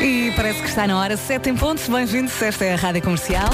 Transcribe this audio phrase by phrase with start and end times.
[0.00, 1.86] E parece que está na hora, 7 em pontos.
[1.86, 3.50] Bem-vindos, esta é a Rádio Comercial.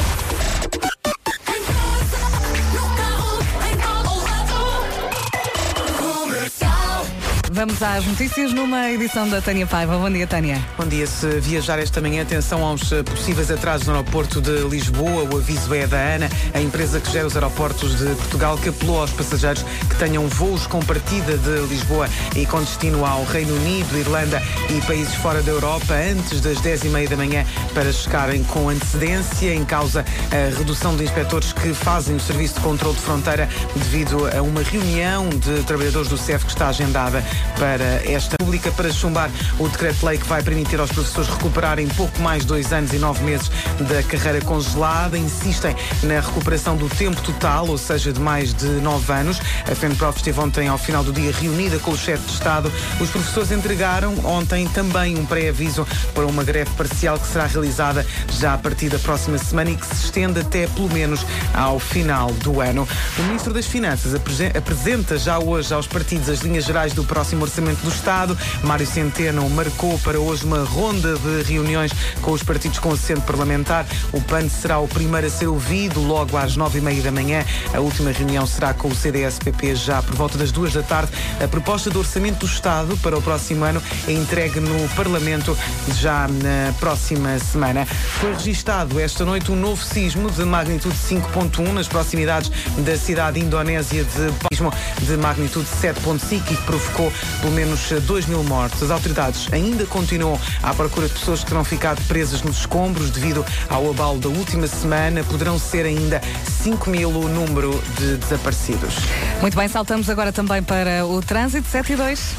[7.56, 9.96] Vamos às notícias numa edição da Tânia Paiva.
[9.96, 10.62] Bom dia, Tânia.
[10.76, 11.06] Bom dia.
[11.06, 15.26] Se viajar esta manhã, atenção aos eh, possíveis atrasos no aeroporto de Lisboa.
[15.32, 19.00] O aviso é da ANA, a empresa que gera os aeroportos de Portugal, que apelou
[19.00, 23.96] aos passageiros que tenham voos com partida de Lisboa e com destino ao Reino Unido,
[23.96, 29.54] Irlanda e países fora da Europa antes das 10h30 da manhã para chegarem com antecedência.
[29.54, 34.28] Em causa a redução de inspectores que fazem o serviço de controle de fronteira devido
[34.36, 37.24] a uma reunião de trabalhadores do CEF que está agendada
[37.58, 42.44] para esta pública para chumbar o decreto-lei que vai permitir aos professores recuperarem pouco mais
[42.44, 43.50] dois anos e nove meses
[43.88, 45.18] da carreira congelada.
[45.18, 49.40] Insistem na recuperação do tempo total, ou seja, de mais de nove anos.
[49.70, 52.72] A FENPROF esteve ontem, ao final do dia, reunida com o chefe de Estado.
[53.00, 58.54] Os professores entregaram ontem também um pré-aviso para uma greve parcial que será realizada já
[58.54, 62.60] a partir da próxima semana e que se estende até pelo menos ao final do
[62.60, 62.86] ano.
[63.18, 67.82] O Ministro das Finanças apresenta já hoje aos partidos as linhas gerais do próximo Orçamento
[67.82, 68.36] do Estado.
[68.62, 71.92] Mário Centeno marcou para hoje uma ronda de reuniões
[72.22, 73.86] com os partidos com assento parlamentar.
[74.12, 77.44] O PAN será o primeiro a ser ouvido logo às nove e meia da manhã.
[77.74, 81.12] A última reunião será com o CDS-PP já por volta das duas da tarde.
[81.42, 85.56] A proposta do Orçamento do Estado para o próximo ano é entregue no Parlamento
[85.98, 87.86] já na próxima semana.
[87.86, 94.04] Foi registado esta noite um novo sismo de magnitude 5.1 nas proximidades da cidade indonésia
[94.04, 98.82] de sismo de magnitude 7.5 que provocou pelo menos 2 mil mortos.
[98.82, 103.44] As autoridades ainda continuam à procura de pessoas que terão ficado presas nos escombros devido
[103.68, 105.22] ao abalo da última semana.
[105.24, 106.20] Poderão ser ainda
[106.62, 108.94] 5 mil o número de desaparecidos.
[109.40, 112.34] Muito bem, saltamos agora também para o trânsito 7 e 2.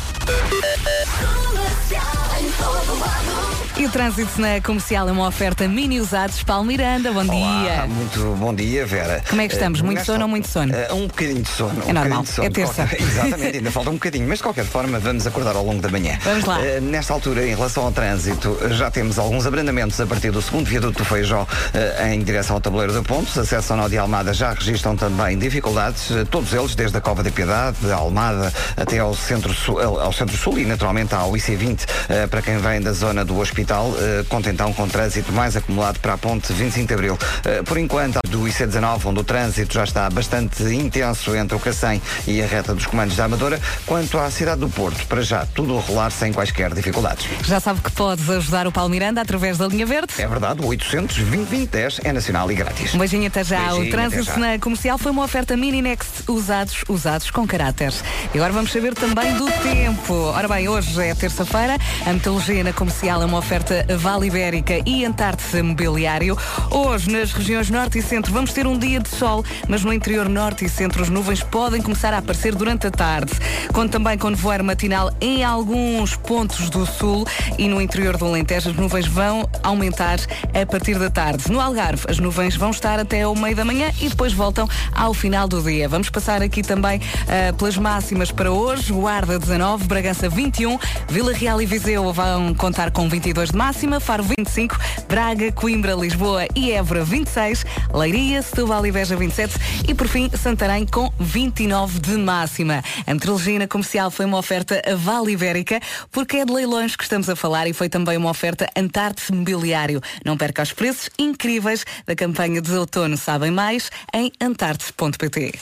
[3.79, 6.41] E o trânsito na comercial é uma oferta mini usados.
[6.41, 7.85] Paulo Miranda, bom Olá, dia.
[7.87, 9.21] Muito bom dia, Vera.
[9.29, 9.79] Como é que estamos?
[9.81, 10.73] Eh, Muito sono ou muito sono?
[10.73, 11.83] Eh, um bocadinho de sono.
[11.85, 12.47] É um normal, de sono.
[12.47, 12.73] é terça.
[12.73, 15.89] Qualquer- Exatamente, ainda falta um bocadinho, mas de qualquer forma vamos acordar ao longo da
[15.89, 16.17] manhã.
[16.23, 16.59] Vamos lá.
[16.65, 20.65] Eh, nesta altura, em relação ao trânsito, já temos alguns abrandamentos a partir do segundo
[20.65, 23.37] viaduto do Feijó eh, em direção ao tabuleiro de pontos.
[23.37, 27.29] Acesso ao nó de Almada já registram também dificuldades, todos eles desde a Cova da
[27.29, 32.41] Piedade, de Almada até ao centro sul, ao centro e naturalmente ao IC20 eh, para
[32.41, 36.17] quem vem da zona do hospital, eh, conta então com trânsito mais acumulado para a
[36.17, 37.17] ponte 25 de Abril.
[37.43, 42.01] Eh, por enquanto, do IC19, onde o trânsito já está bastante intenso entre o Cacém
[42.25, 45.77] e a reta dos comandos da Amadora, quanto à cidade do Porto, para já tudo
[45.77, 47.25] a rolar sem quaisquer dificuldades.
[47.43, 50.13] Já sabe que podes ajudar o Paulo Miranda através da linha verde?
[50.17, 52.93] É verdade, o 800 2010 é nacional e grátis.
[52.93, 53.59] Um beijinho até já.
[53.59, 57.93] Beijinho, o trânsito na comercial foi uma oferta Mini Next usados, usados com caráter.
[58.33, 60.13] E agora vamos saber também do tempo.
[60.13, 61.77] Ora bem, hoje é terça-feira.
[62.05, 63.56] A meteorologia na comercial é uma oferta
[63.97, 66.37] Vale Ibérica e Antártida Mobiliário.
[66.69, 70.29] Hoje, nas regiões norte e centro, vamos ter um dia de sol, mas no interior
[70.29, 73.33] norte e centro as nuvens podem começar a aparecer durante a tarde.
[73.73, 77.25] Conto também com nevoeiro matinal em alguns pontos do sul
[77.57, 80.19] e no interior do Alentejo as nuvens vão aumentar
[80.53, 81.51] a partir da tarde.
[81.51, 85.13] No Algarve, as nuvens vão estar até ao meio da manhã e depois voltam ao
[85.13, 85.89] final do dia.
[85.89, 88.93] Vamos passar aqui também ah, pelas máximas para hoje.
[88.93, 90.77] Guarda 19, Bragança 21,
[91.09, 94.77] Vila Real e Viseu vão contar com 22 de máxima, Faro 25,
[95.07, 99.55] Braga, Coimbra, Lisboa e Évora 26, Leiria, Setúbal e Beja 27
[99.87, 102.83] e por fim Santarém com 29 de máxima.
[103.05, 105.79] A meteorologia na comercial foi uma oferta a Vale Ibérica
[106.11, 110.01] porque é de leilões que estamos a falar e foi também uma oferta Antarte Mobiliário.
[110.25, 113.17] Não perca os preços incríveis da campanha de outono.
[113.17, 115.53] Sabem mais em antarte.pt.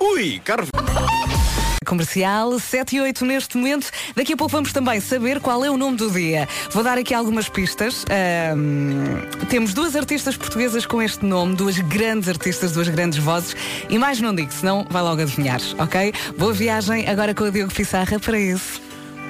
[0.00, 0.68] Ui, carro.
[1.86, 3.90] Comercial 7 e 8 neste momento.
[4.14, 6.48] Daqui a pouco vamos também saber qual é o nome do dia.
[6.70, 8.04] Vou dar aqui algumas pistas.
[8.10, 13.56] Ahm, temos duas artistas portuguesas com este nome, duas grandes artistas, duas grandes vozes.
[13.88, 16.12] E mais não digo, senão vai logo adivinhar, ok?
[16.36, 18.80] Boa viagem agora com o Diogo Pissarra para isso.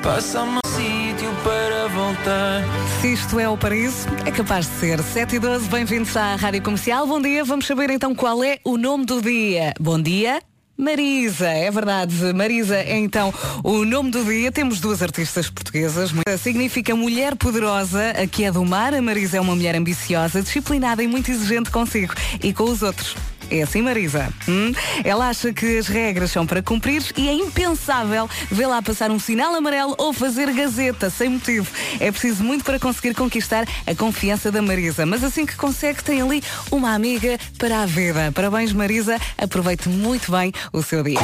[0.02, 2.62] Passa-me um sítio para voltar.
[3.00, 5.02] Se isto é o paraíso, é capaz de ser.
[5.02, 7.06] 7 e 12, bem-vindos à Rádio Comercial.
[7.06, 9.74] Bom dia, vamos saber então qual é o nome do dia.
[9.80, 10.40] Bom dia.
[10.80, 12.14] Marisa, é verdade.
[12.32, 13.34] Marisa é então
[13.64, 14.52] o nome do dia.
[14.52, 16.12] Temos duas artistas portuguesas.
[16.38, 18.94] Significa mulher poderosa, a que é do mar.
[18.94, 23.16] A Marisa é uma mulher ambiciosa, disciplinada e muito exigente consigo e com os outros.
[23.50, 24.28] É assim, Marisa.
[24.48, 24.72] Hum?
[25.04, 29.54] Ela acha que as regras são para cumprir e é impensável vê-la passar um sinal
[29.54, 31.70] amarelo ou fazer gazeta sem motivo.
[32.00, 35.06] É preciso muito para conseguir conquistar a confiança da Marisa.
[35.06, 38.32] Mas assim que consegue, tem ali uma amiga para a vida.
[38.32, 39.18] Parabéns, Marisa.
[39.36, 41.18] Aproveite muito bem o seu dia.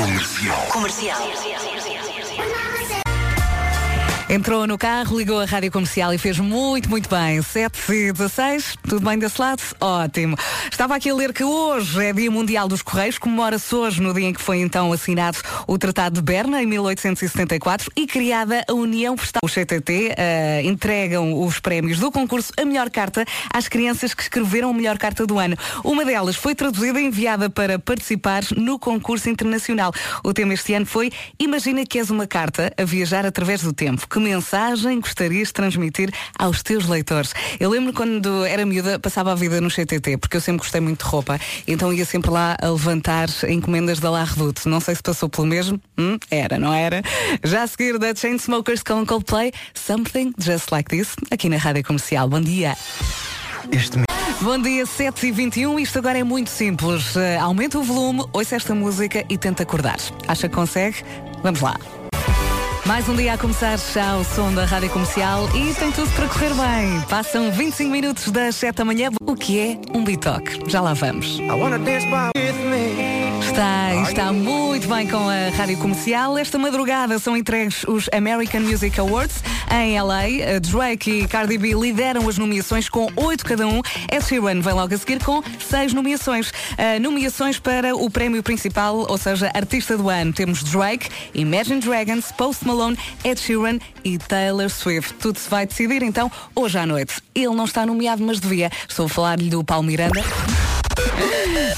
[4.29, 7.43] Entrou no carro, ligou a rádio comercial e fez muito, muito bem.
[7.43, 9.63] 7 e 16, tudo bem desse lado?
[9.79, 10.35] Ótimo.
[10.73, 14.27] Estava aqui a ler que hoje é Dia Mundial dos Correios, comemora-se hoje no dia
[14.27, 19.15] em que foi então assinado o Tratado de Berna, em 1874, e criada a União
[19.15, 19.41] Postal.
[19.45, 24.71] O CTT uh, entregam os prémios do concurso A Melhor Carta às crianças que escreveram
[24.71, 25.57] a melhor carta do ano.
[25.85, 29.93] Uma delas foi traduzida e enviada para participar no concurso internacional.
[30.25, 34.09] O tema este ano foi Imagina que és uma carta a viajar através do tempo.
[34.15, 36.09] Que mensagem gostarias de transmitir
[36.39, 37.35] aos teus leitores?
[37.59, 41.05] Eu lembro quando era miúda, passava a vida no CTT, porque eu sempre gostei muito
[41.05, 44.69] de roupa, então ia sempre lá a levantar encomendas da La Redoute.
[44.69, 45.81] Não sei se passou pelo mesmo.
[45.99, 47.03] Hum, era, não era?
[47.43, 52.29] Já a seguir da Chainsmokers com Coldplay, Something Just Like This, aqui na Rádio Comercial.
[52.29, 52.77] Bom dia.
[53.73, 53.99] Este
[54.41, 57.17] Bom dia, 7 e 21 Isto agora é muito simples.
[57.17, 59.99] Uh, aumenta o volume, ouça esta música e tenta acordar.
[60.29, 60.99] Acha que consegue?
[61.43, 61.75] Vamos lá.
[62.87, 66.29] Mais um dia a começar já o som da Rádio Comercial e tem tudo para
[66.29, 67.01] correr bem.
[67.09, 69.09] Passam 25 minutos das 7 da manhã.
[69.25, 70.61] O que é um bitoque?
[70.67, 71.39] Já lá vamos.
[73.41, 76.37] Está, está muito bem com a Rádio Comercial.
[76.37, 79.43] Esta madrugada são entregues os American Music Awards
[79.83, 80.61] em LA.
[80.61, 83.81] Drake e Cardi B lideram as nomeações com oito cada um.
[84.13, 86.51] Ed Sheeran vem logo a seguir com seis nomeações.
[86.51, 90.33] Uh, nomeações para o prémio principal, ou seja, artista do ano.
[90.33, 95.15] Temos Drake, Imagine Dragons, Post Malone, Ed Sheeran e Taylor Swift.
[95.15, 97.15] Tudo se vai decidir então hoje à noite.
[97.35, 98.71] Ele não está nomeado, mas devia.
[98.89, 100.23] Estou a falar-lhe do Paulo Miranda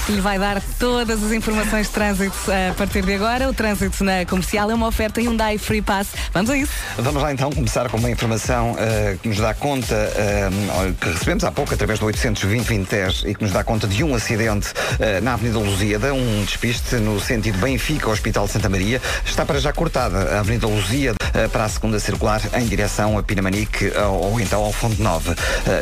[0.07, 3.49] que lhe vai dar todas as informações de trânsito a partir de agora.
[3.49, 6.07] O trânsito na comercial é uma oferta Hyundai Free Pass.
[6.33, 6.71] Vamos a isso.
[6.97, 11.43] Vamos lá então começar com uma informação uh, que nos dá conta, uh, que recebemos
[11.43, 15.33] há pouco através do 820 e que nos dá conta de um acidente uh, na
[15.33, 19.01] Avenida Lusíada, um despiste no sentido Benfica, Hospital Santa Maria.
[19.25, 21.17] Está para já cortada a Avenida Lusíada
[21.51, 25.35] para a segunda circular em direção a Pinamanique ou, ou então ao Fundo 9.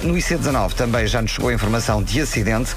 [0.04, 2.74] no IC19 também já nos chegou a informação de acidente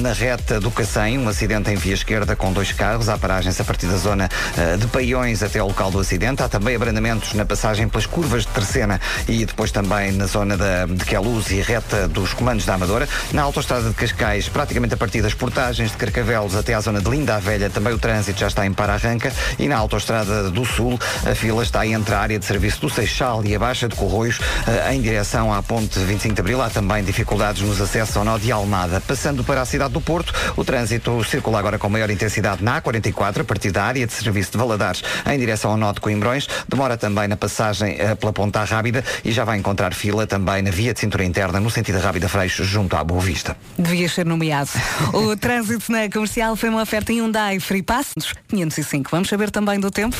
[0.00, 3.08] na reta do Cacém, um acidente em via esquerda com dois carros.
[3.08, 6.42] Há paragens a partir da zona uh, de Paiões até ao local do acidente.
[6.42, 10.86] Há também abrandamentos na passagem pelas curvas de Terceira e depois também na zona da,
[10.86, 13.08] de Queluz e reta dos comandos da Amadora.
[13.32, 17.10] Na autoestrada de Cascais, praticamente a partir das portagens de Carcavelos até à zona de
[17.10, 19.32] Linda a Velha, também o trânsito já está em para-arranca.
[19.58, 23.44] E na autoestrada do Sul, a fila está entre a área de serviço do Seixal
[23.44, 26.62] e a Baixa de Corroios, uh, em direção à ponte 25 de Abril.
[26.62, 29.00] Há também dificuldades nos acessos ao nó de Almada.
[29.00, 33.40] Passando para a cidade do Porto, o trânsito circula agora com maior intensidade na A44,
[33.40, 36.46] a partir da área de serviço de Valadares, em direção ao nó de Coimbrões.
[36.68, 40.70] Demora também na passagem uh, pela Ponta Rábida e já vai encontrar fila também na
[40.70, 43.56] via de cintura interna, no sentido da Rábida Freixo, junto à Boa Vista.
[43.78, 44.70] Devia ser nomeado.
[45.12, 48.12] o trânsito na comercial foi uma oferta em Hyundai Free Pass
[48.48, 49.10] 505.
[49.10, 50.16] Vamos saber também do tempo?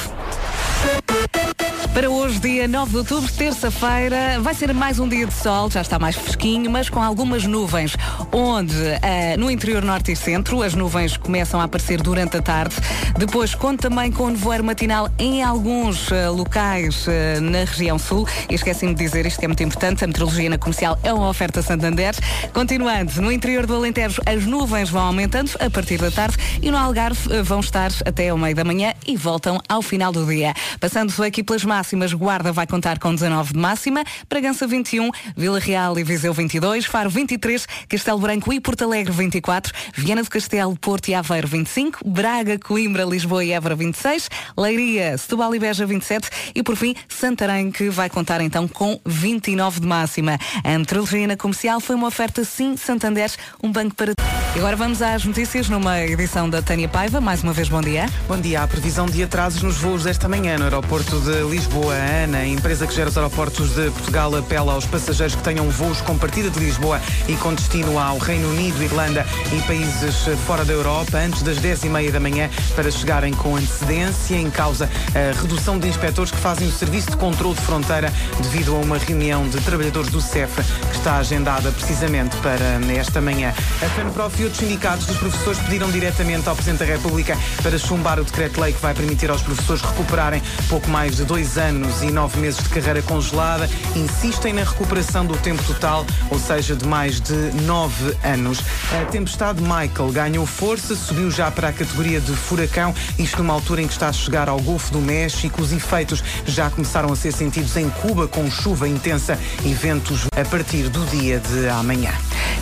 [1.95, 5.83] Para hoje, dia 9 de outubro, terça-feira, vai ser mais um dia de sol, já
[5.83, 7.95] está mais fresquinho, mas com algumas nuvens,
[8.33, 12.75] onde uh, no interior norte e centro as nuvens começam a aparecer durante a tarde.
[13.19, 18.27] Depois, conta também com nevoeiro matinal em alguns uh, locais uh, na região sul.
[18.49, 21.61] E esqueci-me de dizer, isto é muito importante, a meteorologia na comercial é uma oferta
[21.61, 22.15] Santander.
[22.55, 26.79] Continuando, no interior do Alentejo, as nuvens vão aumentando a partir da tarde e no
[26.79, 30.55] Algarve vão estar até ao meio da manhã e voltam ao final do dia.
[30.81, 35.99] Passando aqui pelas máximas, Guarda vai contar com 19 de máxima, Bragança 21, Vila Real
[35.99, 41.09] e Viseu 22, Faro 23, Castelo Branco e Porto Alegre 24, Viana do Castelo, Porto
[41.09, 46.63] e Aveiro 25, Braga, Coimbra, Lisboa e Évora 26, Leiria, Setúbal e Beja 27 e
[46.63, 50.39] por fim Santarém que vai contar então com 29 de máxima.
[50.63, 54.13] A meteorologia na comercial foi uma oferta sim Santander, um banco para
[54.55, 57.23] e agora vamos às notícias numa edição da Tânia Paiva.
[57.23, 58.05] Mais uma vez, bom dia.
[58.29, 58.63] Bom dia.
[58.63, 61.72] A previsão de atrasos nos voos desta manhã no aeroporto de Lisboa.
[61.73, 65.71] A ANA, a empresa que gera os aeroportos de Portugal, apela aos passageiros que tenham
[65.71, 70.67] voos com partida de Lisboa e com destino ao Reino Unido, Irlanda e países fora
[70.67, 74.37] da Europa antes das 10h30 da manhã para chegarem com antecedência.
[74.37, 78.13] Em causa a redução de inspectores que fazem o serviço de controle de fronteira
[78.43, 83.49] devido a uma reunião de trabalhadores do CEF que está agendada precisamente para esta manhã.
[83.83, 88.21] A FANPROF e outros sindicatos dos professores pediram diretamente ao Presidente da República para chumbar
[88.21, 91.62] o decreto-lei que vai permitir aos professores recuperarem pouco mais de dois anos
[92.03, 93.71] e nove meses de carreira congelada.
[93.95, 98.59] Insistem na recuperação do tempo total, ou seja, de mais de nove anos.
[99.01, 103.81] A tempestade Michael ganhou força, subiu já para a categoria de furacão, isto numa altura
[103.81, 105.63] em que está a chegar ao Golfo do México.
[105.63, 110.45] Os efeitos já começaram a ser sentidos em Cuba, com chuva intensa e ventos a
[110.45, 112.11] partir do dia de amanhã.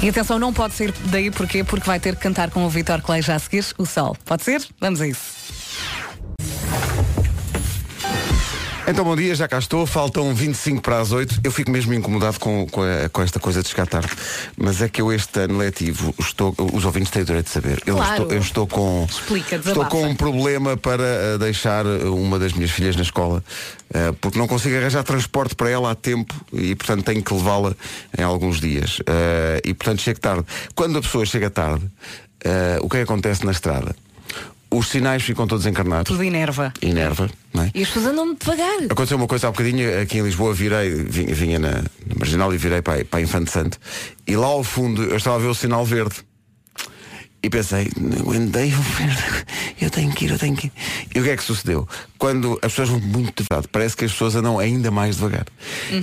[0.02, 3.00] E atenção, não pode ser daí porque porque vai ter que cantar com o Vitor
[3.00, 4.14] Clay já a seguir o sol.
[4.26, 4.62] Pode ser?
[4.78, 5.40] Vamos a isso.
[8.90, 11.40] Então bom dia, já cá estou, faltam 25 para as 8.
[11.44, 14.10] Eu fico mesmo incomodado com, com, a- com esta coisa de chegar tarde.
[14.56, 16.52] Mas é que eu este ano letivo estou.
[16.72, 17.80] Os ouvintes têm o direito de saber.
[17.86, 18.22] Eu, Claro.
[18.22, 19.06] estou, eu estou com.
[19.08, 23.44] Explica, Estou com um problema para eh, deixar uma das minhas filhas na escola.
[23.94, 27.74] eh, porque não consigo arranjar transporte para ela a tempo e portanto tenho que levá-la
[28.18, 28.98] em alguns dias.
[29.06, 30.44] Eh, e portanto chego tarde.
[30.74, 31.84] Quando a pessoa chega tarde,
[32.44, 33.94] eh, o que é que acontece na estrada?
[34.72, 36.10] Os sinais ficam todos encarnados.
[36.10, 36.72] Tudo inerva.
[36.80, 37.70] Inerva, não é?
[37.74, 38.84] E as pessoas andam devagar.
[38.88, 42.56] Aconteceu uma coisa há bocadinho aqui em Lisboa, virei, vinha, vinha na, na Marginal e
[42.56, 43.78] virei para, para a Infante Santo.
[44.26, 46.16] E lá ao fundo eu estava a ver o sinal verde.
[47.42, 47.88] E pensei,
[48.34, 49.46] andei verde,
[49.80, 50.72] eu tenho que ir, eu tenho que ir.
[51.14, 51.88] E o que é que sucedeu?
[52.18, 55.46] Quando as pessoas vão muito devagar, parece que as pessoas andam ainda mais devagar.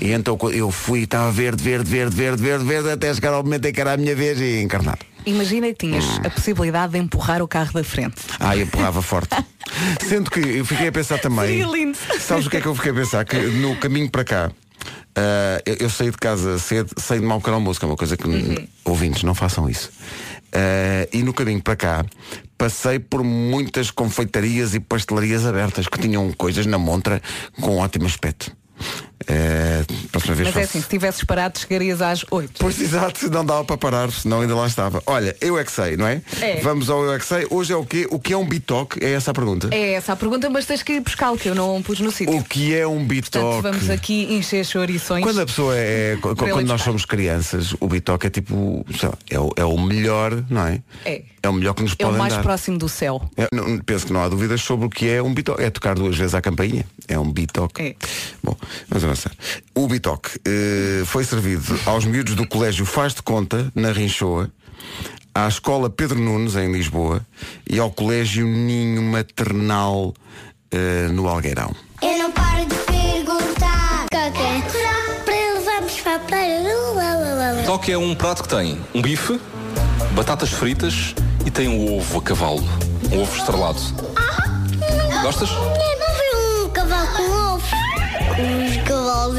[0.02, 3.66] E então eu fui, estava verde, verde, verde, verde, verde, verde, até chegar ao momento
[3.66, 4.98] em que era a minha vez e encarnar.
[5.28, 8.16] Imagina que tinhas a possibilidade de empurrar o carro da frente.
[8.40, 9.36] Ah, e empurrava forte.
[10.08, 11.62] Sendo que eu fiquei a pensar também.
[12.20, 13.26] Sabes o que é que eu fiquei a pensar?
[13.26, 14.52] Que no caminho para cá,
[15.16, 17.98] ah, eu, eu saí de casa cedo, saí de mau pequeno almoço, que é uma
[17.98, 19.92] coisa que ouvintes não façam isso.
[20.60, 22.06] Ah, e no caminho para cá,
[22.58, 27.22] passei por muitas confeitarias e pastelarias abertas que tinham coisas na montra
[27.62, 28.52] com ótimo aspecto.
[30.12, 32.52] Próxima vez Mas é faço- assim, se tivesses parado, chegarias às 8.
[32.60, 35.02] Pois exato, não dava para parar, senão ainda lá estava.
[35.06, 36.22] Olha, eu é que sei, não é?
[36.42, 36.58] É.
[36.62, 37.46] Vamos ao eu é que sei.
[37.50, 38.08] Hoje é o quê?
[38.10, 39.04] O que é um bitoque?
[39.04, 39.70] É essa a pergunta?
[39.72, 42.36] É essa a pergunta, mas tens que ir buscá-lo, que eu não pus no sítio.
[42.38, 43.12] O que é um Portanto,
[43.46, 43.62] bitoque?
[43.62, 45.24] vamos aqui encher chourições.
[45.24, 46.14] Quando a pessoa é.
[46.14, 48.86] ele Quando nós somos crianças, o bitoque é tipo.
[48.98, 50.82] sei lá, é, o, é o melhor, não é?
[51.06, 51.22] É.
[51.44, 52.42] É o melhor que nos É o mais dar.
[52.44, 53.22] próximo do céu.
[53.38, 55.64] É, não- penso que não há dúvidas sobre o que é um bitoque.
[55.64, 56.86] É tocar duas vezes à campainha.
[57.08, 57.82] É um bitoque.
[57.82, 57.96] É.
[58.44, 58.56] Bom,
[58.90, 59.32] vamos avançar.
[59.76, 64.52] O bitoque eh, foi servido aos miúdos do colégio Faz de Conta, na Rinchoa,
[65.34, 67.26] à escola Pedro Nunes, em Lisboa,
[67.70, 70.14] e ao colégio Ninho Maternal,
[70.72, 71.74] eh, no Algueirão.
[72.02, 74.06] Eu não paro de perguntar.
[74.12, 75.24] Coca.
[75.26, 76.58] Para levarmos para a praia.
[77.66, 79.40] Toque é um prato que tem um bife,
[80.14, 81.14] batatas fritas
[81.46, 82.64] e tem um ovo a cavalo.
[83.12, 83.80] Um ovo estrelado.
[85.22, 85.50] Gostas?
[85.50, 88.77] Eu não vi um cavalo com cavalos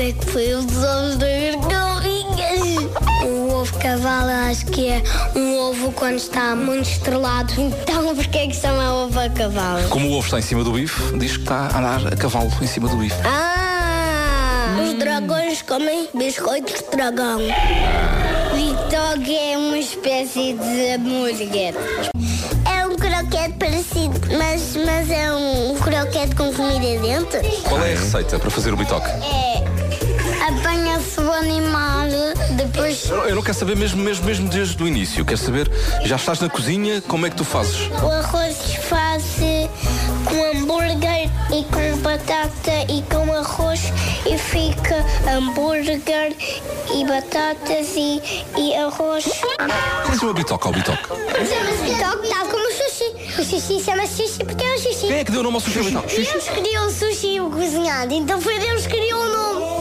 [0.01, 2.89] é que foi os ovos das galinhas.
[3.25, 5.03] O ovo cavalo acho que é
[5.35, 7.53] um ovo quando está muito estrelado.
[7.59, 9.89] Então porquê que chama ovo a cavalo?
[9.89, 12.51] Como o ovo está em cima do bife, diz que está a andar a cavalo
[12.61, 13.17] em cima do bife.
[13.25, 14.77] Ah!
[14.83, 17.41] Os dragões comem biscoitos de dragão.
[18.55, 21.75] Vitog é uma espécie de hambúrguer.
[22.65, 27.41] É um croquete parecido, mas, mas é um croquete com comida dentro.
[27.69, 29.09] Qual é a receita para fazer o bitoque?
[29.09, 29.68] É.
[31.19, 32.09] O animal,
[32.57, 35.25] depois Eu não quero saber mesmo, mesmo, mesmo desde o início.
[35.25, 35.71] Quero saber,
[36.05, 37.89] já estás na cozinha, como é que tu fazes?
[38.03, 39.69] o arroz faz-se
[40.25, 43.93] com hambúrguer e com batata e com arroz
[44.27, 46.37] e fica hambúrguer
[46.95, 48.23] e batatas e,
[48.57, 49.25] e arroz.
[49.25, 51.09] Como é que chama ao bitoque?
[51.09, 53.41] Chama-se tal como o sushi.
[53.41, 55.07] O sushi chama-se sushi porque é o sushi.
[55.07, 56.23] Quem é que deu o nome ao sushi bitoque?
[56.23, 59.78] Deus criou o sushi cozinhado, então foi Deus que criou o nome.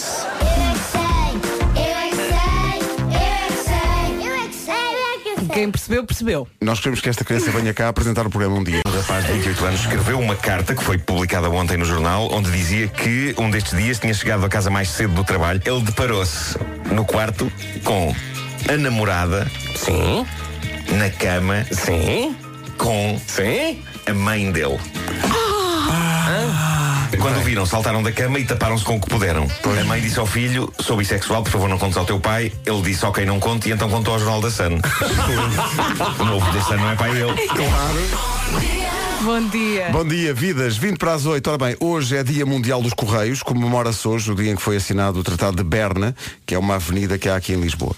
[0.00, 0.40] Sei.
[5.52, 6.48] Quem percebeu, percebeu.
[6.60, 8.80] Nós queremos que esta criança venha cá apresentar o programa um dia.
[8.86, 12.50] Um rapaz de 28 anos escreveu uma carta que foi publicada ontem no jornal, onde
[12.50, 15.60] dizia que um destes dias tinha chegado a casa mais cedo do trabalho.
[15.64, 16.56] Ele deparou-se
[16.92, 17.50] no quarto
[17.84, 18.14] com
[18.68, 19.50] a namorada.
[19.74, 20.24] Sim.
[20.96, 21.66] Na cama.
[21.72, 22.36] Sim.
[22.78, 23.20] Com.
[23.26, 23.82] Sim.
[24.06, 24.78] A mãe dele.
[27.18, 29.46] Quando o viram, saltaram da cama e taparam-se com o que puderam.
[29.80, 32.52] A mãe disse ao filho: sou bissexual, por favor, não contes ao teu pai.
[32.64, 34.78] Ele disse: ok, não conte, e então contou ao jornal da Sun.
[36.20, 37.34] o novo da Sun não é pai dele.
[39.22, 39.90] Bom dia.
[39.92, 40.78] Bom dia, vidas.
[40.78, 41.46] 20 para as 8.
[41.46, 43.42] Ora bem, hoje é Dia Mundial dos Correios.
[43.42, 46.76] Comemora-se hoje o dia em que foi assinado o Tratado de Berna, que é uma
[46.76, 47.94] avenida que há aqui em Lisboa.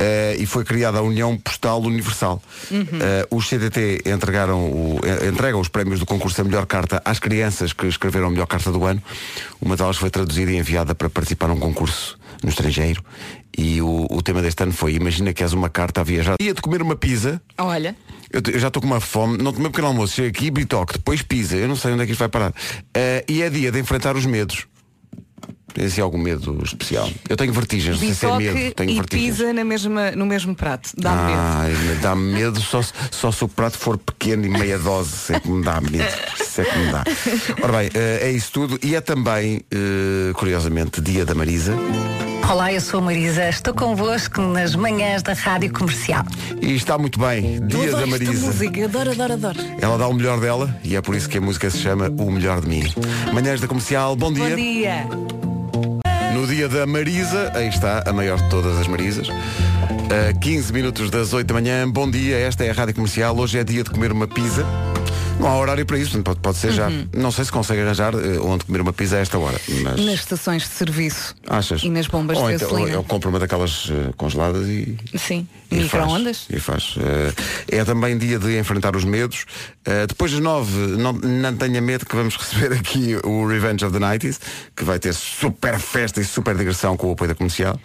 [0.00, 2.42] Eh, e foi criada a União Postal Universal.
[2.72, 7.18] Eh, os CDT entregaram o, eh, entregam os prémios do concurso A Melhor Carta às
[7.18, 9.02] crianças que escreveram a melhor carta do ano.
[9.60, 13.04] Uma delas foi traduzida e enviada para participar num concurso no estrangeiro.
[13.56, 16.36] E o, o tema deste ano foi Imagina que és uma carta a viajar.
[16.40, 17.42] Ia de comer uma pizza.
[17.58, 17.94] Olha,
[18.32, 20.94] Eu, eu já estou com uma fome, não tomei um pequeno almoço, chego aqui, bitoque,
[20.94, 22.54] depois pisa, eu não sei onde é que isto vai parar.
[22.94, 24.66] Eh, e é dia de enfrentar os medos.
[25.74, 27.08] Tem assim algum medo especial.
[27.28, 28.74] Eu tenho vertigens, não sei se é medo.
[28.74, 29.36] Tenho e vertigens.
[29.36, 30.90] pisa na mesma, no mesmo prato.
[30.96, 31.38] Dá-me medo.
[31.40, 35.10] Ai, me dá medo só, se- só se o prato for pequeno e meia dose.
[35.14, 36.04] Isso é que me dá medo.
[36.40, 37.04] Isso é que me dá.
[37.62, 38.78] Ora bem, eh, é isso tudo.
[38.82, 41.74] E é também, eh, curiosamente, dia da Marisa.
[42.50, 46.24] Olá, eu sou a Marisa, estou convosco nas manhãs da Rádio Comercial.
[46.60, 47.54] E está muito bem.
[47.56, 48.46] Eu Dia da adoro esta Marisa.
[48.46, 49.58] música, adoro, adoro, adoro.
[49.80, 52.28] Ela dá o melhor dela e é por isso que a música se chama O
[52.28, 52.92] Melhor de Mim.
[53.32, 54.48] Manhãs da Comercial, bom dia.
[54.50, 55.49] Bom dia.
[56.34, 59.28] No dia da Marisa, aí está, a maior de todas as Marisas.
[59.28, 63.36] A 15 minutos das 8 da manhã, bom dia, esta é a Rádio Comercial.
[63.36, 64.64] Hoje é dia de comer uma pizza.
[65.40, 66.88] Não há horário para isso, pode, pode ser já.
[66.88, 67.08] Uhum.
[67.14, 69.58] Não sei se consegue arranjar eh, onde comer uma pizza a esta hora.
[69.82, 71.34] Mas Nas estações de serviço.
[71.48, 71.82] achas?
[71.82, 72.96] E nas bombas Ou de então, gasolina.
[72.96, 74.96] eu compro uma daquelas eh, congeladas e.
[75.16, 75.48] Sim.
[75.70, 76.46] Micro-ondas.
[76.50, 76.94] E faz.
[76.98, 79.46] Eh, é também dia de enfrentar os medos.
[80.08, 84.04] Depois das nove, não, não tenha medo que vamos receber aqui o Revenge of the
[84.04, 84.38] Nighties,
[84.76, 87.80] que vai ter super festa e super digressão com o apoio da comercial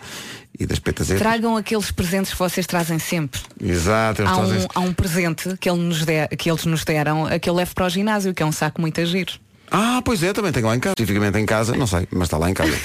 [0.60, 1.22] e das petazetas.
[1.22, 3.42] Tragam aqueles presentes que vocês trazem sempre.
[3.62, 6.84] Exato, eles Há trazem um, há um presente que, ele nos der- que eles nos
[6.84, 9.34] deram, a que eu levo para o ginásio, que é um saco muito a giro.
[9.72, 10.94] Ah, pois é, também tenho lá em casa.
[10.98, 12.72] Especificamente em casa, não sei, mas está lá em casa.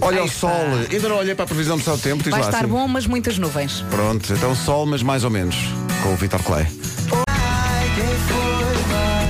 [0.00, 0.38] Olha Aí o está.
[0.48, 0.66] sol.
[0.90, 2.22] Ainda não olhei para a previsão do do tempo.
[2.24, 2.66] Diz Vai lá, estar assim.
[2.68, 3.84] bom, mas muitas nuvens.
[3.88, 5.54] Pronto, então sol, mas mais ou menos,
[6.02, 6.66] com o Vitor Clay.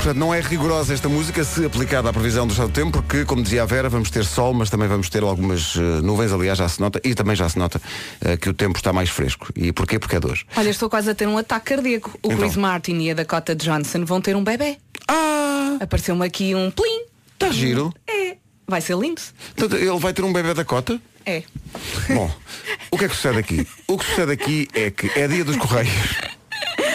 [0.03, 3.25] Portanto, não é rigorosa esta música se aplicada à previsão do estado do tempo, porque,
[3.25, 6.59] como dizia a Vera, vamos ter sol, mas também vamos ter algumas eh, nuvens, aliás,
[6.59, 7.81] já se nota, e também já se nota
[8.21, 9.49] eh, que o tempo está mais fresco.
[9.55, 10.01] E porquê?
[10.01, 10.45] Porque é de hoje.
[10.57, 12.11] Olha, estou quase a ter um ataque cardíaco.
[12.21, 12.39] O Então.
[12.39, 14.77] Chris Martin e a Dakota Johnson vão ter um bebê.
[15.07, 15.77] Ah!
[15.81, 17.05] Apareceu-me aqui um plim.
[17.35, 17.95] Está giro.
[18.09, 18.37] É.
[18.67, 19.21] Vai ser lindo.
[19.55, 21.01] Portanto, ele vai ter um bebê da cota?
[21.25, 21.45] É.
[22.13, 22.29] Bom,
[22.91, 23.65] o que é que sucede aqui?
[23.87, 26.32] O que sucede aqui é que é dia dos Correios.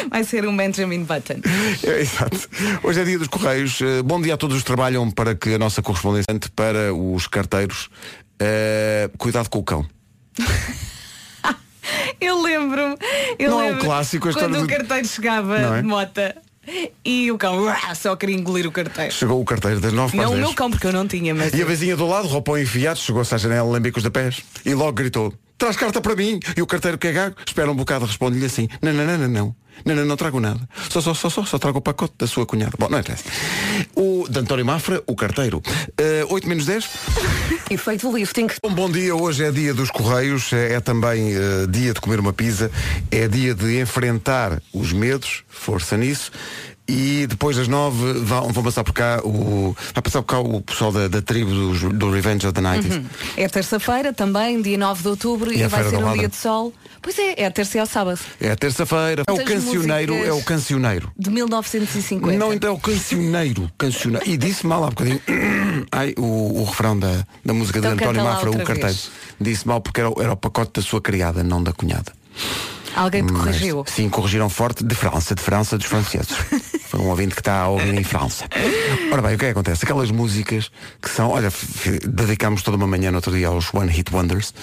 [0.09, 1.41] Vai ser um Benjamin Button.
[1.83, 2.49] É, exato.
[2.83, 3.79] Hoje é dia dos Correios.
[3.81, 7.27] Eh, bom dia a todos os que trabalham para que a nossa correspondente para os
[7.27, 7.89] carteiros.
[8.39, 9.85] eh, cuidado com o cão.
[12.19, 12.97] Eu lembro-me.
[13.39, 15.81] eu Não é um lembro clássico Quando o do- carteiro chegava Não é?
[15.81, 16.35] de mota
[17.05, 19.13] e o cão uá, só queria engolir o carteiro.
[19.13, 20.47] Chegou o carteiro das 9 para as Não o 10.
[20.47, 21.53] meu cão, porque eu não tinha, mas.
[21.53, 24.91] E a vizinha do lado, roupão enfiado, chegou-se à janela, lambicos de pés e logo
[24.91, 26.39] gritou: Traz carta para mim!
[26.55, 29.27] E o carteiro que é gago, espera um bocado, responde-lhe assim: Não, não, não, não,
[29.27, 29.55] não.
[29.85, 30.59] Não, não, não trago nada.
[30.89, 32.73] Só, só, só, só, só trago o pacote da sua cunhada.
[32.79, 33.23] Bom, não interessa.
[33.95, 35.61] O de António Mafra, o carteiro.
[35.97, 36.89] Eh, 8 menos 10.
[37.69, 38.47] Efeito lifting.
[38.63, 42.19] Um bom dia, hoje é dia dos Correios, é, é também eh, dia de comer
[42.19, 42.71] uma pizza,
[43.11, 46.31] é dia de enfrentar os medos, força nisso.
[46.87, 49.75] E depois das nove vão, vão passar por cá o.
[49.93, 52.95] Vai passar por cá o pessoal da, da tribo dos- do, Revenge of the Nights.
[52.95, 53.05] Uhum.
[53.35, 56.35] É terça-feira também, dia 9 de outubro, E e, a vai ser um dia de
[56.37, 56.73] sol.
[57.01, 58.19] Pois é, é a terça e ao sábado.
[58.39, 59.23] É terça-feira.
[59.27, 61.11] É o cancioneiro, é o cancioneiro.
[61.17, 62.31] De 1950.
[62.37, 63.69] Não, então é o cancioneiro.
[63.77, 64.27] cancioneiro.
[64.29, 65.21] E disse mal há bocadinho.
[65.91, 68.81] Ai, o, o refrão da, da música Então de António Mafra, o carteiro.
[68.81, 69.11] vez.
[69.39, 72.11] Disse mal porque era, era o pacote da sua criada, não da cunhada.
[72.97, 73.83] Alguém te Mas, corrigiu.
[73.85, 76.29] sim, corrigiram forte de França, de França, dos franceses.
[76.89, 78.45] Foi um ouvinte que está a ouvir em França.
[79.11, 79.83] Ora bem, o que é que acontece?
[79.83, 81.51] Aquelas músicas que são, olha,
[82.07, 84.53] dedicámos toda uma manhã no outro dia aos One Hit Wonders,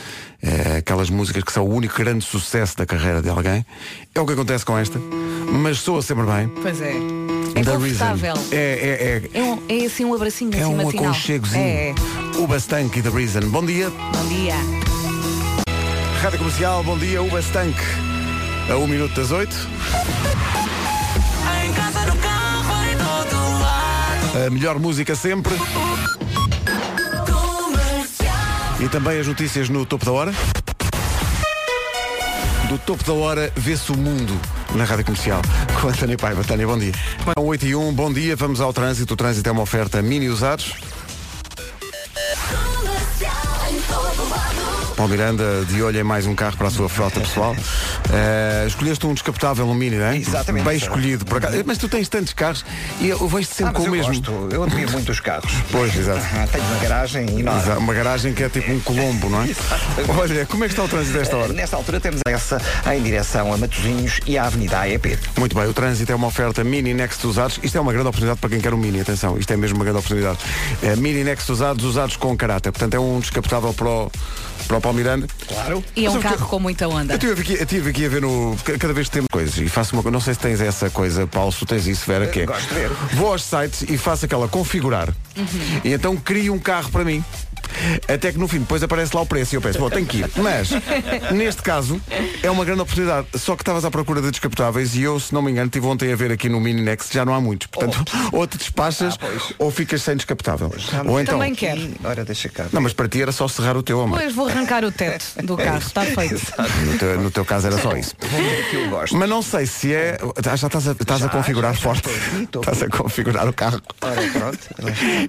[0.42, 3.64] eh, aquelas músicas que são o único grande sucesso da carreira de alguém.
[4.14, 4.98] É o que acontece com esta,
[5.52, 6.48] mas soa sempre bem.
[6.60, 6.94] Pois é.
[7.56, 8.34] É The confortável.
[8.34, 8.48] Reason.
[8.52, 11.04] É, é, é, É, um, é assim um abracinho é assim um matinal.
[11.04, 11.62] aconchegozinho.
[11.62, 11.94] É.
[12.38, 13.40] O Bastank e The Reason.
[13.50, 13.90] Bom dia.
[13.90, 14.54] Bom dia.
[16.22, 17.76] Rádio Comercial, bom dia, o Bastank.
[18.70, 19.54] A um minuto das oito.
[21.64, 24.46] Em casa, no carro, em todo lado.
[24.46, 25.54] A melhor música sempre.
[28.80, 30.34] E também as notícias no topo da hora.
[32.68, 34.32] Do topo da hora vê-se o mundo
[34.74, 35.42] na Rádio Comercial.
[35.80, 36.42] Com a Tânia Paiva.
[36.42, 36.92] Tânia, bom dia.
[37.36, 38.34] São 8 e 1, bom dia.
[38.34, 39.12] Vamos ao trânsito.
[39.12, 40.74] O trânsito é uma oferta mini usados.
[44.96, 47.54] Paulo Miranda, de olho em mais um carro para a sua frota pessoal.
[48.12, 50.16] Eh, escolheste um descapotável, um mini, não é?
[50.18, 50.64] Exatamente.
[50.64, 51.24] Bem escolhido.
[51.24, 51.62] Por acaso.
[51.66, 52.64] Mas tu tens tantos carros
[53.00, 54.12] e eu vejo-te sempre Ah, com o eu mesmo.
[54.12, 55.50] gosto, eu admiro muito os carros.
[55.72, 56.20] Pois, exato.
[56.34, 57.60] Ah, Tenho uma garagem enorme.
[57.62, 59.48] Exato, Uma garagem que é tipo um colombo, não é?
[60.16, 61.52] Olha, como é que está o trânsito desta hora?
[61.52, 62.60] Nesta altura temos essa
[62.94, 65.18] em direção a Matosinhos e à Avenida AEP.
[65.38, 67.58] Muito bem, o trânsito é uma oferta Mini Next usados.
[67.62, 69.84] Isto é uma grande oportunidade para quem quer um Mini, atenção, isto é mesmo uma
[69.84, 70.38] grande oportunidade.
[70.82, 72.70] É, mini Next usados, usados com caráter.
[72.70, 74.12] Portanto, é um descapotável para o,
[74.68, 75.26] para o Paulo Miranda.
[75.48, 75.82] Claro.
[75.96, 77.14] E é um sabe carro com muita onda.
[77.14, 78.54] Eu estive aqui, eu estive aqui a ver no.
[78.62, 80.12] ca- Cada vez que temos coisas e faço uma coisa.
[80.12, 82.44] Não sei se tens essa coisa, Paulo, se tu tens isso, Vera, que é.
[82.46, 82.90] gosto de ver.
[83.14, 85.08] Vou aos sites e faço aquela configurar.
[85.36, 85.46] Uhum.
[85.82, 87.24] E então crio um carro para mim.
[88.08, 90.18] Até que no fim depois aparece lá o preço e eu penso, bom, tenho que
[90.18, 90.30] ir.
[90.36, 90.70] Mas,
[91.32, 92.00] neste caso,
[92.42, 93.26] é uma grande oportunidade.
[93.34, 96.12] Só que estavas à procura de descapotáveis e eu, se não me engano, tive ontem
[96.12, 97.66] a ver aqui no Mini Next, já não há muitos.
[97.68, 99.16] Portanto, ou te despachas
[99.58, 100.72] ou ficas sem descapotável.
[101.06, 101.34] Ou então.
[101.38, 101.80] Também quero.
[102.04, 102.66] Ora, deixa cá.
[102.72, 104.18] Não, mas para ti era só serrar o teu amor.
[104.18, 106.40] Pois vou arrancar o teto do carro, está feito.
[106.86, 108.14] No teu, no teu caso era só isso.
[108.70, 109.16] que eu gosto.
[109.16, 110.18] Mas não sei se é.
[110.22, 112.08] Ah, Já estás a, estás a Já, configurar já, forte.
[112.54, 113.80] Estás a configurar o carro.
[114.00, 114.58] Ora, pronto.